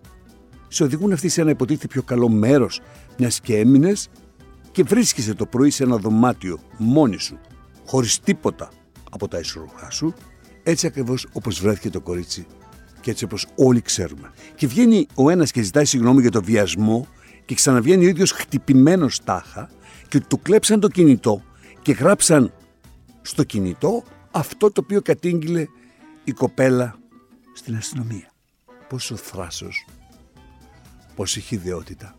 Σε 0.68 0.82
οδηγούν 0.84 1.12
αυτοί 1.12 1.28
σε 1.28 1.40
ένα 1.40 1.50
υποτίθεται 1.50 1.86
πιο 1.86 2.02
καλό 2.02 2.28
μέρος, 2.28 2.80
μιας 3.18 3.40
και 3.40 3.56
έμεινες 3.56 4.08
και 4.72 4.82
βρίσκεσαι 4.82 5.34
το 5.34 5.46
πρωί 5.46 5.70
σε 5.70 5.82
ένα 5.82 5.96
δωμάτιο 5.96 6.58
μόνη 6.78 7.18
σου, 7.18 7.38
χωρίς 7.86 8.20
τίποτα 8.20 8.68
από 9.10 9.28
τα 9.28 9.38
ισορροχά 9.38 9.90
σου, 9.90 10.14
έτσι 10.62 10.86
ακριβώς 10.86 11.26
όπως 11.32 11.60
βρέθηκε 11.60 11.90
το 11.90 12.00
κορίτσι 12.00 12.46
και 13.00 13.10
έτσι 13.10 13.24
όπως 13.24 13.46
όλοι 13.56 13.80
ξέρουμε. 13.80 14.30
Και 14.54 14.66
βγαίνει 14.66 15.06
ο 15.14 15.30
ένας 15.30 15.50
και 15.50 15.62
ζητάει 15.62 15.84
συγγνώμη 15.84 16.20
για 16.20 16.30
το 16.30 16.42
βιασμό 16.42 17.06
και 17.44 17.54
ξαναβγαίνει 17.54 18.04
ο 18.04 18.08
ίδιος 18.08 18.30
χτυπημένος 18.30 19.24
τάχα 19.24 19.70
και 20.08 20.20
του 20.20 20.42
κλέψαν 20.42 20.80
το 20.80 20.88
κινητό 20.88 21.42
και 21.82 21.92
γράψαν 21.92 22.52
στο 23.22 23.44
κινητό 23.44 24.02
αυτό 24.30 24.72
το 24.72 24.80
οποίο 24.84 25.02
κατήγγειλε 25.02 25.66
η 26.28 26.32
κοπέλα 26.32 26.98
στην 27.52 27.76
αστυνομία. 27.76 28.32
Πόσο 28.88 29.16
θράσος, 29.16 29.86
πόση 31.14 31.40
χιδεότητα, 31.40 32.14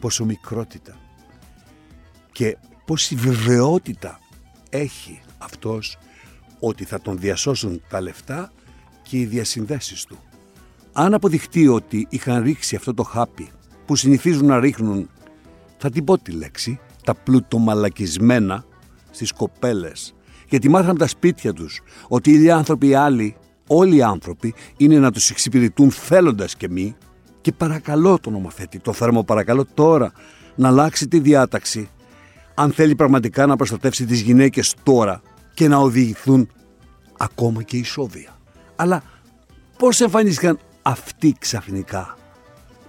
πόσο 0.00 0.24
μικρότητα 0.24 0.96
και 2.32 2.56
πόση 2.84 3.14
βεβαιότητα 3.14 4.20
έχει 4.70 5.20
αυτός 5.38 5.98
ότι 6.58 6.84
θα 6.84 7.00
τον 7.00 7.18
διασώσουν 7.18 7.82
τα 7.88 8.00
λεφτά 8.00 8.52
και 9.02 9.18
οι 9.18 9.24
διασυνδέσεις 9.24 10.04
του. 10.04 10.18
Αν 10.92 11.14
αποδειχτεί 11.14 11.68
ότι 11.68 12.06
είχαν 12.10 12.42
ρίξει 12.42 12.76
αυτό 12.76 12.94
το 12.94 13.02
χάπι 13.02 13.50
που 13.86 13.96
συνηθίζουν 13.96 14.46
να 14.46 14.60
ρίχνουν, 14.60 15.10
θα 15.78 15.90
την 15.90 16.04
πω 16.04 16.18
τη 16.18 16.32
λέξη, 16.32 16.80
τα 17.04 17.14
πλουτομαλακισμένα 17.14 18.64
στις 19.10 19.32
κοπέλες, 19.32 20.14
γιατί 20.48 20.68
μάθαν 20.68 20.98
τα 20.98 21.06
σπίτια 21.06 21.52
τους 21.52 21.80
ότι 22.08 22.42
οι 22.42 22.50
άνθρωποι 22.50 22.94
άλλοι, 22.94 23.36
όλοι 23.66 23.96
οι 23.96 24.02
άνθρωποι, 24.02 24.54
είναι 24.76 24.98
να 24.98 25.12
τους 25.12 25.30
εξυπηρετούν 25.30 25.90
θέλοντας 25.90 26.56
και 26.56 26.68
μη 26.68 26.96
και 27.40 27.52
παρακαλώ 27.52 28.18
τον 28.18 28.32
νομοθέτη, 28.32 28.78
το 28.78 28.92
θέρμο 28.92 29.22
παρακαλώ 29.22 29.66
τώρα 29.74 30.12
να 30.54 30.68
αλλάξει 30.68 31.08
τη 31.08 31.18
διάταξη 31.20 31.88
αν 32.54 32.72
θέλει 32.72 32.94
πραγματικά 32.94 33.46
να 33.46 33.56
προστατεύσει 33.56 34.04
τις 34.04 34.20
γυναίκες 34.20 34.74
τώρα 34.82 35.22
και 35.54 35.68
να 35.68 35.76
οδηγηθούν 35.76 36.48
ακόμα 37.16 37.62
και 37.62 37.76
ισόβια. 37.76 38.36
Αλλά 38.76 39.02
πώς 39.78 40.00
εμφανίστηκαν 40.00 40.58
αυτοί 40.82 41.34
ξαφνικά; 41.38 42.16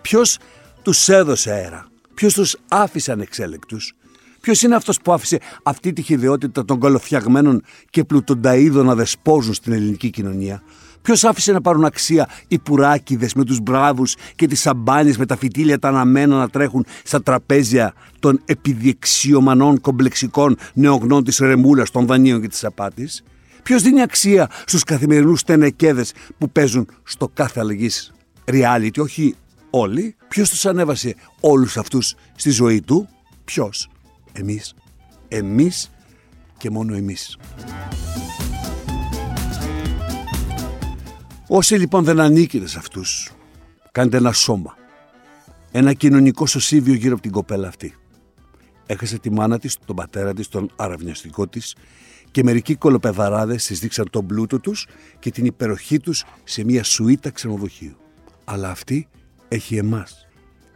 Ποιος 0.01 0.37
τους 0.81 1.09
έδωσε 1.09 1.51
αέρα; 1.51 1.87
Ποιος 2.13 2.33
τους 2.33 2.57
άφησε 2.67 3.11
ανεξέλεκτους. 3.11 3.93
Ποιος 4.41 4.61
είναι 4.61 4.75
αυτός 4.75 4.99
που 5.01 5.13
άφησε 5.13 5.39
αυτή 5.63 5.93
τη 5.93 6.01
χειδαιότητα 6.01 6.65
των 6.65 6.79
καλοφτιαγμένων 6.79 7.61
και 7.89 8.03
πλουτονταίδων 8.03 8.85
να 8.85 8.95
δεσπόζουν 8.95 9.53
στην 9.53 9.73
ελληνική 9.73 10.09
κοινωνία; 10.09 10.63
Ποιος 11.01 11.23
άφησε 11.23 11.51
να 11.51 11.61
πάρουν 11.61 11.85
αξία 11.85 12.29
οι 12.47 12.59
πουράκιδες 12.59 13.33
με 13.33 13.43
τους 13.43 13.59
μπράβους 13.59 14.15
και 14.35 14.47
τις 14.47 14.59
σαμπάνιες 14.59 15.17
με 15.17 15.25
τα 15.25 15.37
φυτίλια 15.37 15.79
τα 15.79 15.87
αναμένα 15.87 16.37
να 16.37 16.49
τρέχουν 16.49 16.85
στα 17.03 17.23
τραπέζια 17.23 17.93
των 18.19 18.41
επιδιεξιομανών 18.45 19.81
κομπλεξικών 19.81 20.57
νεογνών 20.73 21.23
της 21.23 21.37
ρεμούλας, 21.37 21.91
των 21.91 22.05
δανείων 22.05 22.41
και 22.41 22.47
της 22.47 22.63
απάτης; 22.65 23.23
Ποιος 23.63 23.81
δίνει 23.81 24.01
αξία 24.01 24.49
στους 24.65 24.83
καθημερινούς 24.83 25.43
τενεκέδε 25.43 26.05
που 26.37 26.49
παίζουν 26.49 26.87
στο 27.03 27.27
κάθε 27.33 27.59
αλλαγής 27.59 28.13
reality, 28.51 28.97
όχι 28.99 29.35
όλοι. 29.69 30.15
Ποιος 30.27 30.49
τους 30.49 30.65
ανέβασε 30.65 31.15
όλους 31.39 31.77
αυτούς 31.77 32.15
στη 32.35 32.49
ζωή 32.49 32.81
του, 32.81 33.07
Ποιος, 33.45 33.89
εμείς. 34.31 34.73
Εμείς 35.27 35.91
και 36.57 36.69
μόνο 36.69 36.95
εμείς. 36.95 37.37
Όσοι 41.47 41.75
λοιπόν 41.75 42.03
δεν 42.03 42.19
ανήκετε 42.19 42.67
σε 42.67 42.77
αυτούς, 42.77 43.31
κάντε 43.91 44.17
ένα 44.17 44.31
σώμα. 44.31 44.77
Ένα 45.71 45.93
κοινωνικό 45.93 46.45
σωσίβιο 46.45 46.93
γύρω 46.93 47.13
από 47.13 47.21
την 47.21 47.31
κοπέλα 47.31 47.67
αυτή. 47.67 47.95
Έχασε 48.85 49.19
τη 49.19 49.31
μάνα 49.31 49.59
της, 49.59 49.77
τον 49.85 49.95
πατέρα 49.95 50.33
της, 50.33 50.47
τον 50.47 50.71
αραβιαστικό 50.75 51.47
της 51.47 51.75
και 52.31 52.43
μερικοί 52.43 52.75
κολοπεδαράδες 52.75 53.65
τη 53.65 53.73
δείξαν 53.73 54.09
τον 54.09 54.25
πλούτο 54.25 54.59
τους 54.59 54.87
και 55.19 55.31
την 55.31 55.45
υπεροχή 55.45 55.99
τους 55.99 56.23
σε 56.43 56.63
μια 56.63 56.83
σουίτα 56.83 57.29
ξενοδοχείου. 57.29 57.97
Αλλά 58.45 58.69
αυτή 58.69 59.07
έχει 59.47 59.77
εμάς. 59.77 60.27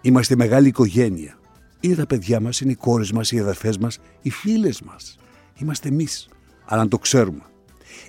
Είμαστε 0.02 0.36
μεγάλη 0.36 0.68
οικογένεια. 0.68 1.38
Είναι 1.86 1.96
τα 1.96 2.06
παιδιά 2.06 2.40
μας, 2.40 2.60
είναι 2.60 2.72
οι 2.72 2.76
κόρες 2.76 3.12
μας, 3.12 3.32
οι 3.32 3.40
αδερφές 3.40 3.78
μας, 3.78 4.00
οι 4.22 4.30
φίλες 4.30 4.82
μας. 4.82 5.18
Είμαστε 5.56 5.88
εμείς. 5.88 6.30
Αλλά 6.66 6.84
να 6.84 6.88
το 6.88 6.98
ξέρουμε. 6.98 7.42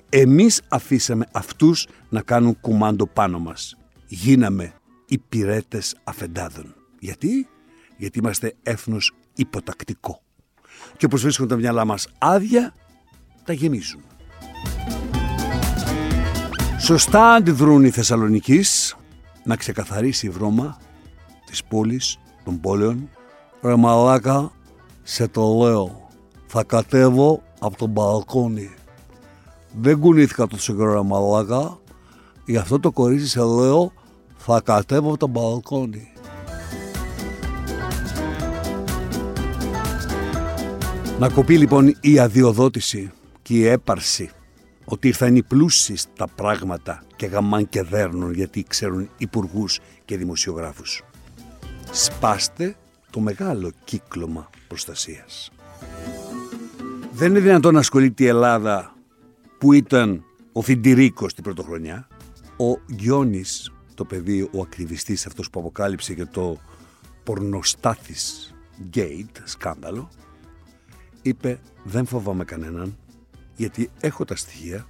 Εμείς 0.09 0.61
αφήσαμε 0.67 1.25
αυτούς 1.31 1.87
να 2.09 2.21
κάνουν 2.21 2.59
κουμάντο 2.59 3.07
πάνω 3.07 3.39
μας. 3.39 3.77
Γίναμε 4.07 4.73
υπηρέτε 5.05 5.81
αφεντάδων. 6.03 6.75
Γιατί; 6.99 7.47
Γιατί 7.97 8.19
είμαστε 8.19 8.53
έθνος 8.63 9.15
υποτακτικό. 9.35 10.21
Και 10.97 11.05
όπως 11.05 11.21
βρίσκουν 11.21 11.47
τα 11.47 11.55
μυαλά 11.55 11.85
μας 11.85 12.07
άδεια, 12.17 12.73
τα 13.43 13.53
γεμίζουν. 13.53 14.01
Σωστά 16.79 17.33
αντιδρούν 17.33 17.83
οι 17.83 17.89
Θεσσαλονικείς 17.89 18.95
να 19.43 19.55
ξεκαθαρίσει 19.55 20.25
η 20.25 20.29
βρώμα 20.29 20.77
της 21.45 21.63
πόλης, 21.63 22.19
των 22.43 22.59
πόλεων. 22.59 23.09
Ρε 23.65 23.75
μαλάκα, 23.75 24.51
σε 25.03 25.27
το 25.27 25.53
λέω, 25.63 26.09
θα 26.47 26.63
κατέβω 26.63 27.41
από 27.59 27.77
τον 27.77 27.89
μπαλκόνι. 27.89 28.69
Δεν 29.79 29.99
κουνήθηκα 29.99 30.47
το 30.47 30.57
καιρό 30.57 31.03
μαλάκα, 31.03 31.77
γι' 32.45 32.57
αυτό 32.57 32.79
το 32.79 32.91
κορίτσι 32.91 33.27
σε 33.27 33.41
λέω, 33.41 33.91
θα 34.37 34.61
κατέβω 34.61 35.07
από 35.09 35.17
τον 35.17 35.29
μπαλκόνι. 35.29 36.11
Να 41.19 41.29
κοπεί 41.29 41.57
λοιπόν 41.57 41.97
η 42.01 42.19
αδειοδότηση 42.19 43.11
και 43.41 43.53
η 43.53 43.65
έπαρση 43.65 44.29
ότι 44.85 45.07
ήρθαν 45.07 45.35
οι 45.35 45.43
πλούσιοι 45.43 45.95
στα 45.95 46.27
πράγματα 46.35 47.03
και 47.15 47.25
γαμάν 47.25 47.69
και 47.69 47.83
δέρνουν 47.83 48.33
γιατί 48.33 48.63
ξέρουν 48.67 49.09
υπουργούς 49.17 49.79
και 50.05 50.17
δημοσιογράφους. 50.17 51.03
Σπάστε 51.91 52.75
το 53.15 53.21
μεγάλο 53.21 53.71
κύκλωμα 53.83 54.49
προστασίας. 54.67 55.51
Δεν 57.11 57.29
είναι 57.29 57.39
δυνατόν 57.39 57.73
να 57.73 57.79
ασχολείται 57.79 58.23
η 58.23 58.27
Ελλάδα 58.27 58.95
που 59.57 59.73
ήταν 59.73 60.23
ο 60.51 60.61
Φιντηρίκος 60.61 61.33
την 61.33 61.43
πρωτοχρονιά. 61.43 62.07
Ο 62.57 62.81
Γιώνης, 62.87 63.71
το 63.93 64.05
παιδί, 64.05 64.41
ο 64.41 64.61
ακτιβιστής 64.61 65.25
αυτός 65.25 65.49
που 65.49 65.59
αποκάλυψε 65.59 66.13
και 66.13 66.25
το 66.25 66.57
πορνοστάθης 67.23 68.53
Gate, 68.93 69.37
σκάνδαλο, 69.43 70.09
είπε 71.21 71.59
δεν 71.83 72.05
φοβάμαι 72.05 72.43
κανέναν 72.43 72.97
γιατί 73.55 73.89
έχω 73.99 74.25
τα 74.25 74.35
στοιχεία 74.35 74.87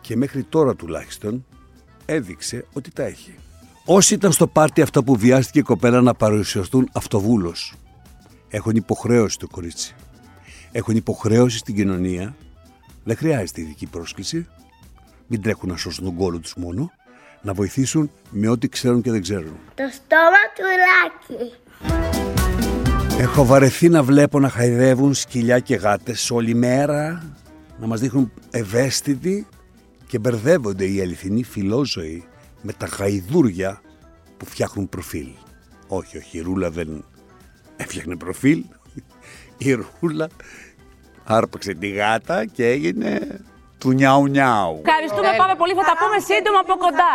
και 0.00 0.16
μέχρι 0.16 0.42
τώρα 0.42 0.74
τουλάχιστον 0.74 1.46
έδειξε 2.04 2.66
ότι 2.72 2.90
τα 2.90 3.02
έχει. 3.02 3.34
Όσοι 3.88 4.14
ήταν 4.14 4.32
στο 4.32 4.46
πάρτι 4.46 4.82
αυτό 4.82 5.02
που 5.02 5.16
βιάστηκε 5.16 5.58
η 5.58 5.62
κοπέλα 5.62 6.00
να 6.00 6.14
παρουσιαστούν 6.14 6.88
αυτοβούλος 6.92 7.74
έχουν 8.48 8.76
υποχρέωση 8.76 9.38
το 9.38 9.46
κορίτσι. 9.48 9.94
Έχουν 10.72 10.96
υποχρέωση 10.96 11.58
στην 11.58 11.74
κοινωνία. 11.74 12.36
Δεν 13.04 13.16
χρειάζεται 13.16 13.60
ειδική 13.60 13.86
πρόσκληση. 13.86 14.46
Μην 15.26 15.42
τρέχουν 15.42 15.68
να 15.68 15.76
σώσουν 15.76 16.04
τον 16.04 16.16
κόλλο 16.16 16.38
τους 16.38 16.54
μόνο. 16.56 16.90
Να 17.42 17.52
βοηθήσουν 17.52 18.10
με 18.30 18.48
ό,τι 18.48 18.68
ξέρουν 18.68 19.02
και 19.02 19.10
δεν 19.10 19.22
ξέρουν. 19.22 19.58
Το 19.74 19.84
στόμα 19.92 20.42
του 20.56 20.64
Λάκη. 20.86 21.52
Έχω 23.20 23.44
βαρεθεί 23.44 23.88
να 23.88 24.02
βλέπω 24.02 24.40
να 24.40 24.48
χαϊδεύουν 24.48 25.14
σκυλιά 25.14 25.58
και 25.58 25.74
γάτες 25.74 26.30
όλη 26.30 26.54
μέρα, 26.54 27.22
να 27.78 27.86
μας 27.86 28.00
δείχνουν 28.00 28.32
ευαίσθητοι 28.50 29.46
και 30.06 30.18
μπερδεύονται 30.18 30.86
οι 30.86 31.00
αληθινοί 31.00 31.42
φιλόζωοι 31.42 32.24
με 32.62 32.72
τα 32.72 32.86
γαϊδούρια 32.86 33.80
που 34.36 34.46
φτιάχνουν 34.46 34.88
προφίλ. 34.88 35.28
Όχι, 35.88 36.16
όχι, 36.16 36.38
η 36.38 36.40
Ρούλα 36.40 36.70
δεν 36.70 37.04
έφτιαχνε 37.76 38.16
προφίλ. 38.16 38.64
Η 39.58 39.72
Ρούλα 39.72 40.28
άρπαξε 41.24 41.72
τη 41.74 41.88
γάτα 41.88 42.44
και 42.44 42.66
έγινε 42.66 43.40
του 43.78 43.90
νιάου 43.98 44.26
νιάου. 44.26 44.82
Ευχαριστούμε, 44.84 45.30
πάμε 45.42 45.54
πολύ. 45.60 45.72
Θα 45.78 45.84
τα 45.90 45.94
πούμε 46.00 46.18
σύντομα 46.30 46.58
από 46.64 46.74
κοντά. 46.84 47.14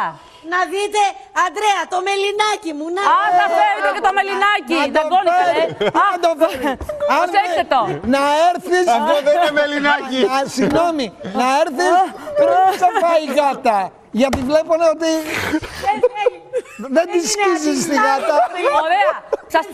Να 0.51 0.59
δείτε, 0.73 1.01
Αντρέα, 1.45 1.81
το 1.93 1.97
μελινάκι 2.07 2.71
μου. 2.77 2.85
Να... 2.95 3.01
Α, 3.15 3.19
θα 3.39 3.45
φέρετε 3.57 3.89
και 3.95 4.03
το 4.07 4.11
μελινάκι. 4.17 4.79
Δεν 4.95 5.05
κόνηκα, 5.13 5.45
ε. 5.61 5.63
Α, 6.03 6.05
το 6.23 6.29
φέρει. 6.39 6.63
Προσέξτε 7.11 7.63
το; 7.73 7.81
Να 8.13 8.21
έρθεις... 8.49 8.85
Αυτό 8.97 9.15
δεν 9.27 9.35
είναι 9.37 9.53
μελινάκι. 9.59 10.19
Α, 10.33 10.37
Συγγνώμη, 10.55 11.05
να 11.39 11.45
έρθεις 11.61 11.93
πριν 12.37 12.59
σε 12.79 12.87
φάει 13.01 13.23
η 13.27 13.29
γάτα. 13.37 13.77
Γιατί 14.11 14.39
βλέπω 14.39 14.73
ότι 14.93 15.11
δεν 16.95 17.05
τη 17.11 17.19
σκίζεις 17.27 17.85
τη 17.87 17.95
γάτα. 17.95 18.35
Ωραία. 18.83 19.11
Σας, 19.47 19.65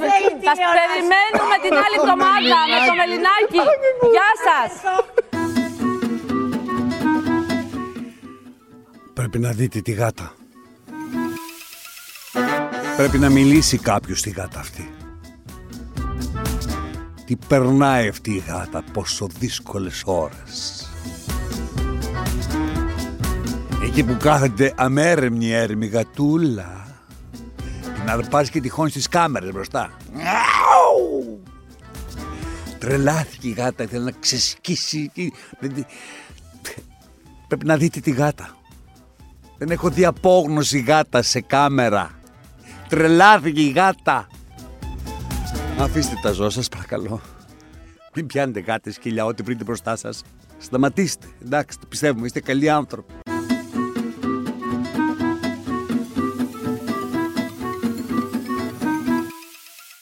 σας 0.47 0.57
περιμένουμε 0.77 1.55
την 1.61 1.73
άλλη 1.73 1.95
εβδομάδα 2.01 2.57
με 2.71 2.77
το 2.87 2.93
μελινάκι. 2.95 3.61
Γεια 4.13 4.29
σας. 4.47 4.71
Πρέπει 9.13 9.39
να 9.39 9.51
δείτε 9.51 9.81
τη 9.81 9.91
γάτα. 9.91 10.33
Πρέπει 12.97 13.17
να 13.17 13.29
μιλήσει 13.29 13.77
κάποιος 13.77 14.19
στη 14.19 14.29
γάτα 14.29 14.59
αυτή. 14.59 14.95
Τι 17.25 17.35
περνάει 17.35 18.07
αυτή 18.07 18.31
η 18.31 18.43
γάτα, 18.47 18.83
πόσο 18.93 19.27
δύσκολες 19.39 20.03
ώρες. 20.05 20.86
Εκεί 23.83 24.03
που 24.03 24.17
κάθεται 24.19 24.73
αμέρεμνη 24.75 25.51
έρμη 25.51 25.85
γατούλα. 25.87 26.87
Την 27.81 28.09
αρπάζει 28.09 28.51
και 28.51 28.61
τυχόν 28.61 28.89
στις 28.89 29.07
κάμερες 29.07 29.51
μπροστά. 29.51 29.91
Νιάου! 30.13 31.43
Τρελάθηκε 32.77 33.47
η 33.47 33.51
γάτα, 33.51 33.83
ήθελε 33.83 34.03
να 34.03 34.11
ξεσκίσει. 34.19 35.11
Πρέπει 37.47 37.65
να 37.65 37.77
δείτε 37.77 37.99
τη 37.99 38.11
γάτα. 38.11 38.55
Δεν 39.57 39.69
έχω 39.69 39.89
δει 39.89 40.05
απόγνωση 40.05 40.79
γάτα 40.79 41.21
σε 41.21 41.41
κάμερα. 41.41 42.19
Τρελάθηκε 42.89 43.61
η 43.61 43.69
γάτα. 43.69 44.27
Αφήστε 45.79 46.15
τα 46.21 46.31
ζώα 46.31 46.49
σας 46.49 46.69
παρακαλώ. 46.69 47.21
Μην 48.15 48.27
πιάνετε 48.27 48.59
γάτες 48.59 48.93
σκυλιά 48.93 49.25
ό,τι 49.25 49.43
βρείτε 49.43 49.63
μπροστά 49.63 49.95
σας. 49.95 50.21
Σταματήστε. 50.57 51.27
Εντάξει, 51.45 51.79
το 51.79 51.85
πιστεύουμε. 51.87 52.25
Είστε 52.25 52.39
καλοί 52.39 52.69
άνθρωποι. 52.69 53.13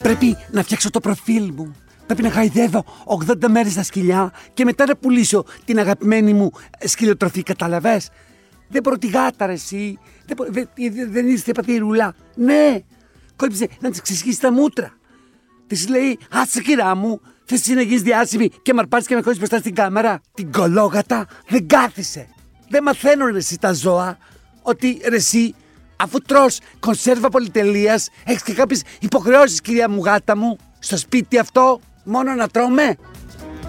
Πρέπει 0.05 0.37
να 0.51 0.63
φτιάξω 0.63 0.89
το 0.89 0.99
προφίλ 0.99 1.51
μου. 1.55 1.75
Πρέπει 2.05 2.21
να 2.21 2.31
χαϊδεύω 2.31 2.85
80 3.27 3.47
μέρες 3.49 3.71
στα 3.71 3.83
σκυλιά 3.83 4.33
και 4.53 4.63
μετά 4.63 4.85
να 4.85 4.95
πουλήσω 4.95 5.45
την 5.65 5.79
αγαπημένη 5.79 6.33
μου 6.33 6.51
σκυλοτροφή, 6.79 7.43
καταλαβες. 7.43 8.09
Δεν 8.69 8.81
μπορώ 8.81 8.97
τη 8.97 9.07
γάτα 9.07 9.45
ρε 9.45 9.53
εσύ. 9.53 9.99
Δεν, 10.25 10.35
μπορώ- 10.35 10.51
δεν, 10.51 10.69
δεν, 10.75 11.11
δεν 11.11 11.27
είστε 11.27 11.51
πατήρουλα. 11.51 12.15
Ναι. 12.35 12.79
Κόλλησε 13.35 13.67
να 13.79 13.89
της 13.89 14.01
ξεσχίσει 14.01 14.39
τα 14.39 14.51
μούτρα. 14.51 14.93
Της 15.67 15.87
λέει, 15.87 16.19
άσε 16.31 16.61
κυρά 16.61 16.95
μου, 16.95 17.21
θες 17.45 17.59
εσύ 17.59 17.73
να 17.73 17.81
γίνεις 17.81 18.01
διάσημη 18.01 18.49
και 18.61 18.73
με 18.73 18.79
αρπάζεις 18.79 19.07
και 19.07 19.15
με 19.15 19.21
χωρίς 19.21 19.37
μπροστά 19.37 19.57
στην 19.57 19.75
κάμερα. 19.75 20.21
Την 20.33 20.51
κολόγατα 20.51 21.27
δεν 21.47 21.67
κάθισε. 21.67 22.27
Δεν 22.69 22.83
μαθαίνουν 22.83 23.31
ρε 23.31 23.37
εσύ 23.37 23.59
τα 23.59 23.73
ζώα 23.73 24.17
ότι 24.61 25.01
ρε 25.09 25.15
εσύ 25.15 25.55
αφού 25.95 26.19
τρως 26.19 26.59
κονσέρβα 26.79 27.29
πολυτελείας 27.29 28.09
έχεις 28.25 28.43
και 28.43 28.53
κάποιες 28.53 28.83
υποχρεώσεις 28.99 29.61
κυρία 29.61 29.89
μου 29.89 30.03
γάτα 30.03 30.37
μου 30.37 30.57
στο 30.79 30.97
σπίτι 30.97 31.37
αυτό 31.37 31.79
μόνο 32.03 32.33
να 32.33 32.47
τρώμε. 32.47 32.95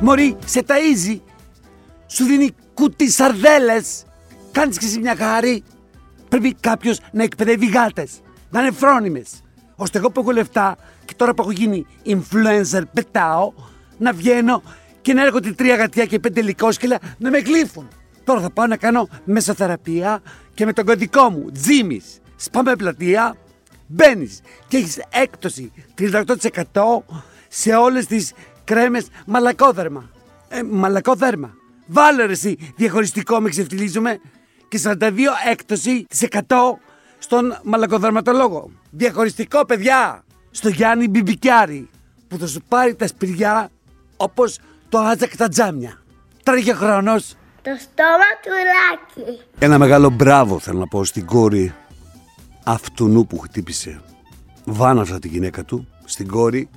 Μωρή, 0.01 0.37
σε 0.45 0.65
ταΐζει. 0.67 1.21
Σου 2.07 2.25
δίνει 2.25 2.51
κουτί 2.75 3.11
σαρδέλες. 3.11 4.05
Κάνεις 4.53 4.79
και 4.79 4.87
εσύ 4.87 4.99
μια 4.99 5.17
χάρη. 5.17 5.63
Πρέπει 6.29 6.55
κάποιος 6.61 7.01
να 7.13 7.23
εκπαιδεύει 7.23 7.67
γάτες. 7.67 8.21
Να 8.51 8.61
είναι 8.61 8.71
φρόνιμες. 8.71 9.31
Ώστε 9.77 9.99
εγώ 9.99 10.11
που 10.11 10.21
έχω 10.21 10.31
λεφτά 10.31 10.77
και 11.05 11.15
τώρα 11.15 11.35
που 11.35 11.43
έχω 11.43 11.51
γίνει 11.51 11.87
influencer, 12.07 12.83
πετάω 12.93 13.53
να 13.99 14.13
βγαίνω 14.13 14.63
και 15.03 15.15
να 15.15 15.23
έρχονται 15.23 15.53
τρία 15.53 15.77
γατιά 15.77 16.05
και 16.05 16.19
πέντε 16.19 16.43
λικόσκυλα 16.43 16.99
να 17.19 17.31
με 17.31 17.39
γλύφουν. 17.39 17.89
Τώρα 18.25 18.41
θα 18.41 18.51
πάω 18.51 18.67
να 18.67 18.77
κάνω 18.77 19.09
μεσοθεραπεία 19.25 20.23
και 20.57 20.65
με 20.65 20.73
τον 20.73 20.85
κωδικό 20.85 21.31
μου, 21.31 21.51
Τζίμις. 21.53 22.21
Σπάμε 22.37 22.77
πλατεία, 22.77 23.37
μπαίνεις 23.87 24.41
και 24.69 24.77
έχεις 24.77 24.99
έκπτωση 25.11 25.73
38% 25.99 27.03
σε 27.49 27.75
όλες 27.75 28.07
τις 28.07 28.33
κρέμες 28.65 29.07
μαλακόδερμα. 29.27 30.11
Ε, 30.49 30.63
μαλακόδερμα. 30.63 31.55
Βάλε 31.87 32.25
ρε 32.25 32.33
εσύ 32.33 32.73
διαχωριστικό 32.77 33.41
με 33.41 33.49
ξεφτυλίζουμε 33.49 34.19
και 34.69 34.81
42 34.85 34.99
έκπτωση 35.51 36.07
της 36.09 36.27
100 36.31 36.41
στον 37.19 37.59
μαλακοδερματολόγο. 37.65 38.71
Διαχωριστικό 38.91 39.65
παιδιά 39.65 40.25
στο 40.51 40.69
Γιάννη 40.69 41.09
Μπιμπικιάρη 41.09 41.89
που 42.29 42.39
θα 42.39 42.47
σου 42.47 42.61
πάρει 42.69 42.95
τα 42.95 43.07
σπηριά 43.07 43.71
όπως 44.17 44.59
το 44.89 44.99
άτζακ 44.99 45.37
τα 45.37 45.49
τζάμια. 45.49 46.03
Τρέχει 46.43 46.71
ο 46.71 46.75
χρόνος. 46.75 47.37
Το 47.67 47.77
στόμα 47.81 48.31
του 48.43 48.51
Λάκη. 48.71 49.41
Ένα 49.59 49.79
μεγάλο 49.79 50.11
μπράβο 50.11 50.59
θέλω 50.59 50.79
να 50.79 50.87
πω 50.87 51.05
στην 51.05 51.27
κόρη 51.27 51.75
αυτού 52.65 53.27
που 53.29 53.39
χτύπησε 53.39 54.01
βάναυσα 54.65 55.19
τη 55.19 55.29
γυναίκα 55.29 55.65
του, 55.65 55.89
στην 56.05 56.29
κόρη 56.29 56.69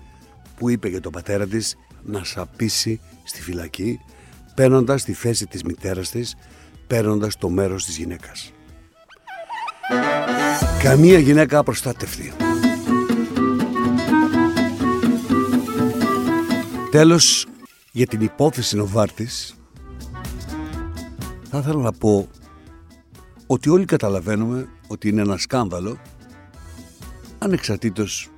που 0.58 0.69
είπε 0.69 0.88
για 0.88 1.02
τον 1.02 1.12
πατέρα 1.12 1.47
της 1.47 1.78
να 2.04 2.23
σαπίσει 2.23 2.99
στη 3.23 3.41
φυλακή 3.41 3.99
παίρνοντας 4.56 5.04
τη 5.04 5.13
θέση 5.13 5.45
της 5.45 5.63
μητέρας 5.63 6.10
της, 6.10 6.36
παίρνοντας 6.88 7.38
το 7.38 7.49
μέρος 7.49 7.86
της 7.86 7.97
γυναίκας. 7.97 8.52
Καμία 10.84 11.19
γυναίκα 11.19 11.58
απροστάτευτη. 11.58 12.34
Τέλος, 16.91 17.47
για 17.91 18.08
την 18.08 18.21
υπόθεση 18.21 18.75
Νοβάρτης, 18.75 19.54
θα 21.52 21.58
ήθελα 21.58 21.82
να 21.82 21.92
πω 21.92 22.28
ότι 23.48 23.70
όλοι 23.70 23.86
καταλαβαίνουμε 23.86 24.70
ότι 24.88 25.10
είναι 25.10 25.22
ένα 25.22 25.38
σκάνδαλο 25.38 25.98
ανεξαρτήτως 27.38 28.30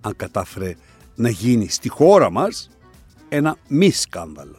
αν 0.00 0.16
κατάφερε 0.16 0.74
να 1.14 1.28
γίνει 1.28 1.68
στη 1.68 1.88
χώρα 1.88 2.30
μας 2.30 2.68
ένα 3.28 3.56
μη 3.68 3.90
σκάνδαλο. 3.90 4.56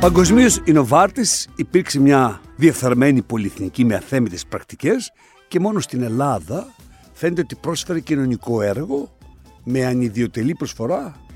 Παγκοσμίως 0.00 0.60
η 0.64 0.72
Νοβάρτης 0.72 1.48
υπήρξε 1.56 2.00
μια 2.00 2.40
διεφθαρμένη 2.56 3.22
πολυεθνική 3.22 3.84
με 3.84 3.94
αθέμητες 3.94 4.46
πρακτικές 4.46 5.12
και 5.48 5.60
μόνο 5.60 5.80
στην 5.80 6.02
Ελλάδα 6.02 6.66
φαίνεται 7.12 7.40
ότι 7.40 7.54
πρόσφερε 7.54 8.00
κοινωνικό 8.00 8.62
έργο 8.62 9.16
με 9.64 9.84
ανιδιοτελή 9.84 10.54
προσφορά. 10.54 11.27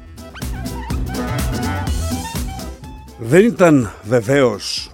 Δεν 3.25 3.45
ήταν 3.45 3.91
βεβαίως 4.05 4.93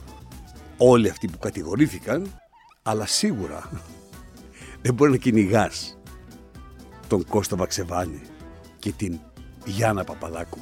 όλοι 0.77 1.09
αυτοί 1.09 1.29
που 1.29 1.39
κατηγορήθηκαν, 1.39 2.41
αλλά 2.83 3.07
σίγουρα 3.07 3.71
δεν 4.83 4.95
μπορεί 4.95 5.11
να 5.11 5.17
κυνηγάς 5.17 5.99
τον 7.07 7.25
Κώστα 7.25 7.57
Βαξεβάνη 7.57 8.21
και 8.79 8.93
την 8.93 9.19
Γιάννα 9.65 10.05
Παπαδάκου 10.05 10.59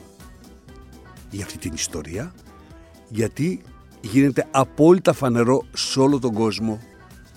για 1.30 1.44
αυτή 1.44 1.58
την 1.58 1.72
ιστορία, 1.74 2.34
γιατί 3.08 3.62
γίνεται 4.00 4.46
απόλυτα 4.50 5.12
φανερό 5.12 5.64
σε 5.72 6.00
όλο 6.00 6.18
τον 6.18 6.32
κόσμο 6.32 6.80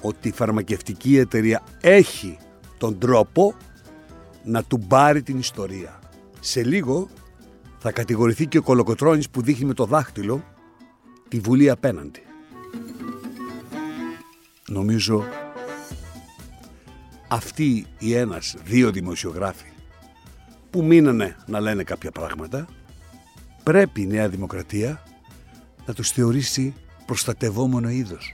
ότι 0.02 0.28
η 0.28 0.32
φαρμακευτική 0.32 1.18
εταιρεία 1.18 1.64
έχει 1.82 2.38
τον 2.78 3.00
τρόπο 3.00 3.54
να 4.44 4.64
του 4.64 4.80
πάρει 4.80 5.22
την 5.22 5.38
ιστορία. 5.38 6.00
Σε 6.40 6.64
λίγο 6.64 7.10
θα 7.80 7.92
κατηγορηθεί 7.92 8.48
και 8.48 8.58
ο 8.58 8.62
Κολοκοτρώνης 8.62 9.30
που 9.30 9.42
δείχνει 9.42 9.66
με 9.66 9.74
το 9.74 9.86
δάχτυλο 9.86 10.44
τη 11.28 11.40
Βουλή 11.40 11.70
απέναντι. 11.70 12.22
Νομίζω 14.68 15.24
αυτοί 17.28 17.86
οι 18.00 18.14
ένας, 18.14 18.56
δύο 18.64 18.92
δημοσιογράφοι 18.92 19.68
που 20.70 20.84
μείνανε 20.84 21.36
να 21.46 21.60
λένε 21.60 21.84
κάποια 21.84 22.12
πράγματα 22.12 22.68
πρέπει 23.64 24.02
η 24.02 24.08
Νέα 24.08 24.30
Δημοκρατία 24.30 25.04
να 25.86 25.94
τους 25.94 26.12
θεωρήσει 26.12 26.74
προστατευόμενο 27.06 27.90
είδος. 27.90 28.34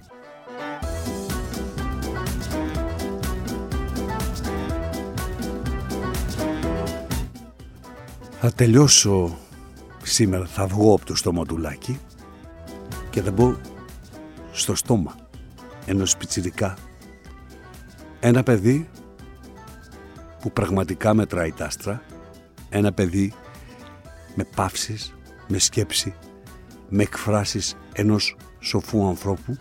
Θα 8.48 8.54
τελειώσω 8.54 9.38
σήμερα, 10.04 10.46
θα 10.46 10.68
βγω 10.68 10.94
από 10.94 11.06
το 11.06 11.16
στοματουλάκι 11.16 12.00
και 13.10 13.22
θα 13.22 13.32
μπω 13.32 13.56
στο 14.52 14.76
στόμα 14.76 15.16
ενός 15.86 16.18
πιτσιρικά. 16.18 16.78
Ένα 18.20 18.44
παιδί 18.44 18.90
που 20.42 20.52
πραγματικά 20.52 21.14
μετράει 21.14 21.52
τα 21.52 21.66
άστρα, 21.66 22.02
ένα 22.70 22.92
παιδί 22.92 23.34
με 24.36 24.44
παύσεις, 24.56 25.14
με 25.48 25.58
σκέψη, 25.58 26.14
με 26.90 27.04
εκφράσεις 27.04 27.76
ενός 27.94 28.38
σοφού 28.60 29.08
ανθρώπου 29.08 29.58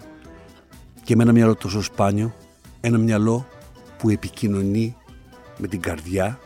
και 1.03 1.17
με 1.17 1.23
ένα 1.23 1.33
μυαλό 1.33 1.55
τόσο 1.55 1.83
σπάνιο, 1.83 2.35
ένα 2.81 2.99
μυαλό 2.99 3.47
που 3.99 4.11
επικοινωνεί 4.11 4.97
με 5.59 5.67
την 5.67 5.81
καρδιά. 5.81 6.39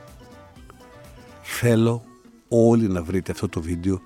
Θέλω 1.42 2.02
όλοι 2.48 2.88
να 2.88 3.02
βρείτε 3.02 3.32
αυτό 3.32 3.48
το 3.48 3.60
βίντεο 3.60 4.00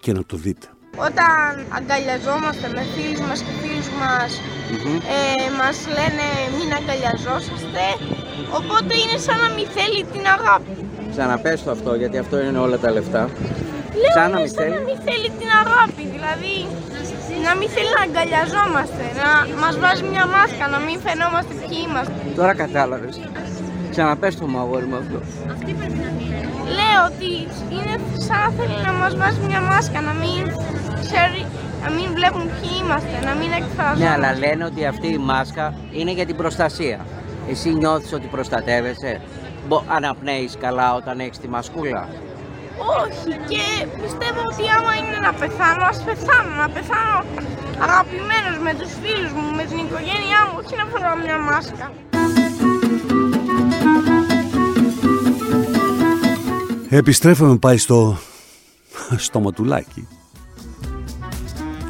και 0.00 0.12
να 0.12 0.24
το 0.24 0.36
δείτε. 0.36 0.66
Όταν 1.08 1.44
αγκαλιαζόμαστε 1.78 2.66
με 2.74 2.82
φίλους 2.94 3.20
μας 3.28 3.38
και 3.46 3.52
φίλους 3.62 3.88
μας, 4.00 4.30
ε, 5.16 5.50
μας 5.60 5.76
λένε 5.96 6.26
μην 6.58 6.68
αγκαλιαζόσαστε, 6.78 7.84
οπότε 8.58 8.92
είναι 9.02 9.16
σαν 9.26 9.38
να 9.44 9.48
μην 9.56 9.66
θέλει 9.76 10.00
την 10.14 10.24
αγάπη. 10.36 10.72
Ξαναπες 11.12 11.62
το 11.64 11.70
αυτό, 11.76 11.90
γιατί 11.94 12.16
αυτό 12.24 12.36
είναι 12.44 12.58
όλα 12.66 12.78
τα 12.84 12.90
λεφτά. 12.96 13.22
Λέω 14.00 14.12
Σαν 14.18 14.30
να 14.30 14.38
είναι 14.38 14.40
μην 14.40 14.54
σαν 14.54 14.68
να 14.68 14.74
θέλει. 14.74 14.84
μην 14.88 14.98
θέλει 15.08 15.28
την 15.40 15.50
αγάπη, 15.62 16.02
δηλαδή 16.14 16.54
να 17.46 17.52
μην 17.58 17.68
θέλει 17.74 17.90
να 17.98 18.02
αγκαλιαζόμαστε, 18.08 19.04
να 19.22 19.30
μας 19.62 19.74
βάζει 19.82 20.02
μια 20.12 20.24
μάσκα, 20.34 20.64
να 20.74 20.78
μην 20.86 20.96
φαινόμαστε 21.06 21.52
ποιοι 21.62 21.78
είμαστε. 21.86 22.16
Τώρα 22.38 22.52
κατάλαβες. 22.62 23.14
Ξαναπες 23.92 24.32
το 24.38 24.44
μου 24.50 24.58
αγόρι 24.64 24.86
μου 24.90 24.96
αυτό. 25.02 25.18
Λέω 26.76 27.00
ότι 27.10 27.30
είναι 27.74 27.94
σαν 28.26 28.38
να 28.38 28.50
θέλει 28.56 28.78
να 28.86 28.92
μας 28.92 29.16
βάζει 29.16 29.40
μια 29.46 29.60
μάσκα, 29.60 30.00
να 30.00 30.12
μην 30.12 30.40
ξέρει, 31.00 31.46
να 31.84 31.90
μην 31.90 32.06
βλέπουν 32.14 32.42
ποιοι 32.60 32.70
είμαστε, 32.82 33.16
να 33.24 33.34
μην 33.34 33.50
εκφραζόμαστε. 33.52 34.04
Ναι, 34.04 34.10
αλλά 34.10 34.38
λένε 34.38 34.64
ότι 34.64 34.86
αυτή 34.86 35.06
η 35.06 35.18
μάσκα 35.18 35.74
είναι 35.92 36.12
για 36.12 36.26
την 36.26 36.36
προστασία. 36.36 36.98
Εσύ 37.50 37.68
νιώθεις 37.74 38.12
ότι 38.12 38.26
προστατεύεσαι; 38.26 39.20
Μπο, 39.66 39.82
αναπνέεις 39.88 40.56
καλά 40.60 40.94
όταν 40.94 41.20
έχεις 41.20 41.38
τη 41.38 41.48
μασκούλα; 41.48 42.08
Όχι 43.04 43.32
και 43.50 43.64
πιστεύω 44.02 44.40
ότι 44.50 44.64
άμα 44.76 44.92
είναι 45.00 45.18
να 45.26 45.32
πεθάνω, 45.32 45.84
ας 45.84 46.02
πεθάνω. 46.06 46.54
Να 46.62 46.68
πεθάνω 46.68 47.24
αγαπημένος 47.86 48.56
με 48.66 48.72
τους 48.78 48.92
φίλους 49.02 49.32
μου, 49.32 49.46
με 49.58 49.64
την 49.70 49.78
οικογένειά 49.84 50.40
μου, 50.46 50.54
όχι 50.62 50.74
να 50.80 50.84
φοράω 50.90 51.16
μια 51.24 51.38
μάσκα. 51.38 51.86
Επιστρέφουμε 56.90 57.56
πάει 57.56 57.76
στο 57.76 58.18
στοματουλάκι. 59.16 60.08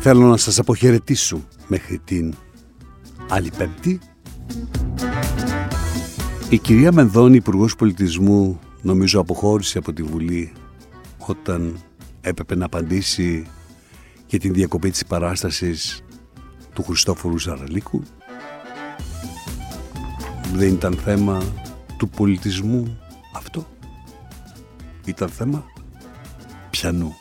Θέλω 0.01 0.27
να 0.27 0.37
σας 0.37 0.59
αποχαιρετήσω 0.59 1.49
μέχρι 1.67 1.99
την 1.99 2.35
άλλη 3.29 3.51
πέμπτη. 3.59 4.01
Η 6.49 6.59
κυρία 6.59 6.93
Μενδώνη, 6.93 7.37
Υπουργός 7.37 7.77
Πολιτισμού, 7.77 8.61
νομίζω 8.83 9.21
αποχώρησε 9.21 9.79
από 9.79 9.93
τη 9.93 10.03
Βουλή 10.03 10.53
όταν 11.19 11.79
έπρεπε 12.21 12.57
να 12.57 12.65
απαντήσει 12.65 13.47
για 14.27 14.39
την 14.39 14.53
διακοπή 14.53 14.91
της 14.91 15.07
παράστασης 15.07 16.03
του 16.73 16.83
Χριστόφορου 16.83 17.39
Ζαραλίκου. 17.39 18.03
Δεν 20.55 20.69
ήταν 20.69 20.95
θέμα 20.95 21.43
του 21.97 22.09
πολιτισμού 22.09 22.99
αυτό. 23.35 23.67
Ήταν 25.09 25.29
θέμα 25.29 25.65
πιανού. 26.71 27.17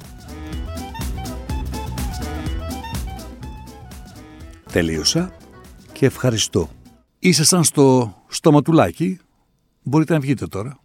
Τελείωσα 4.72 5.32
και 5.92 6.06
ευχαριστώ. 6.06 6.70
Ήσασταν 7.20 7.64
στο 7.64 8.16
στοματουλάκι. 8.28 9.20
Μπορείτε 9.84 10.14
να 10.14 10.20
βγείτε 10.20 10.48
τώρα. 10.48 10.80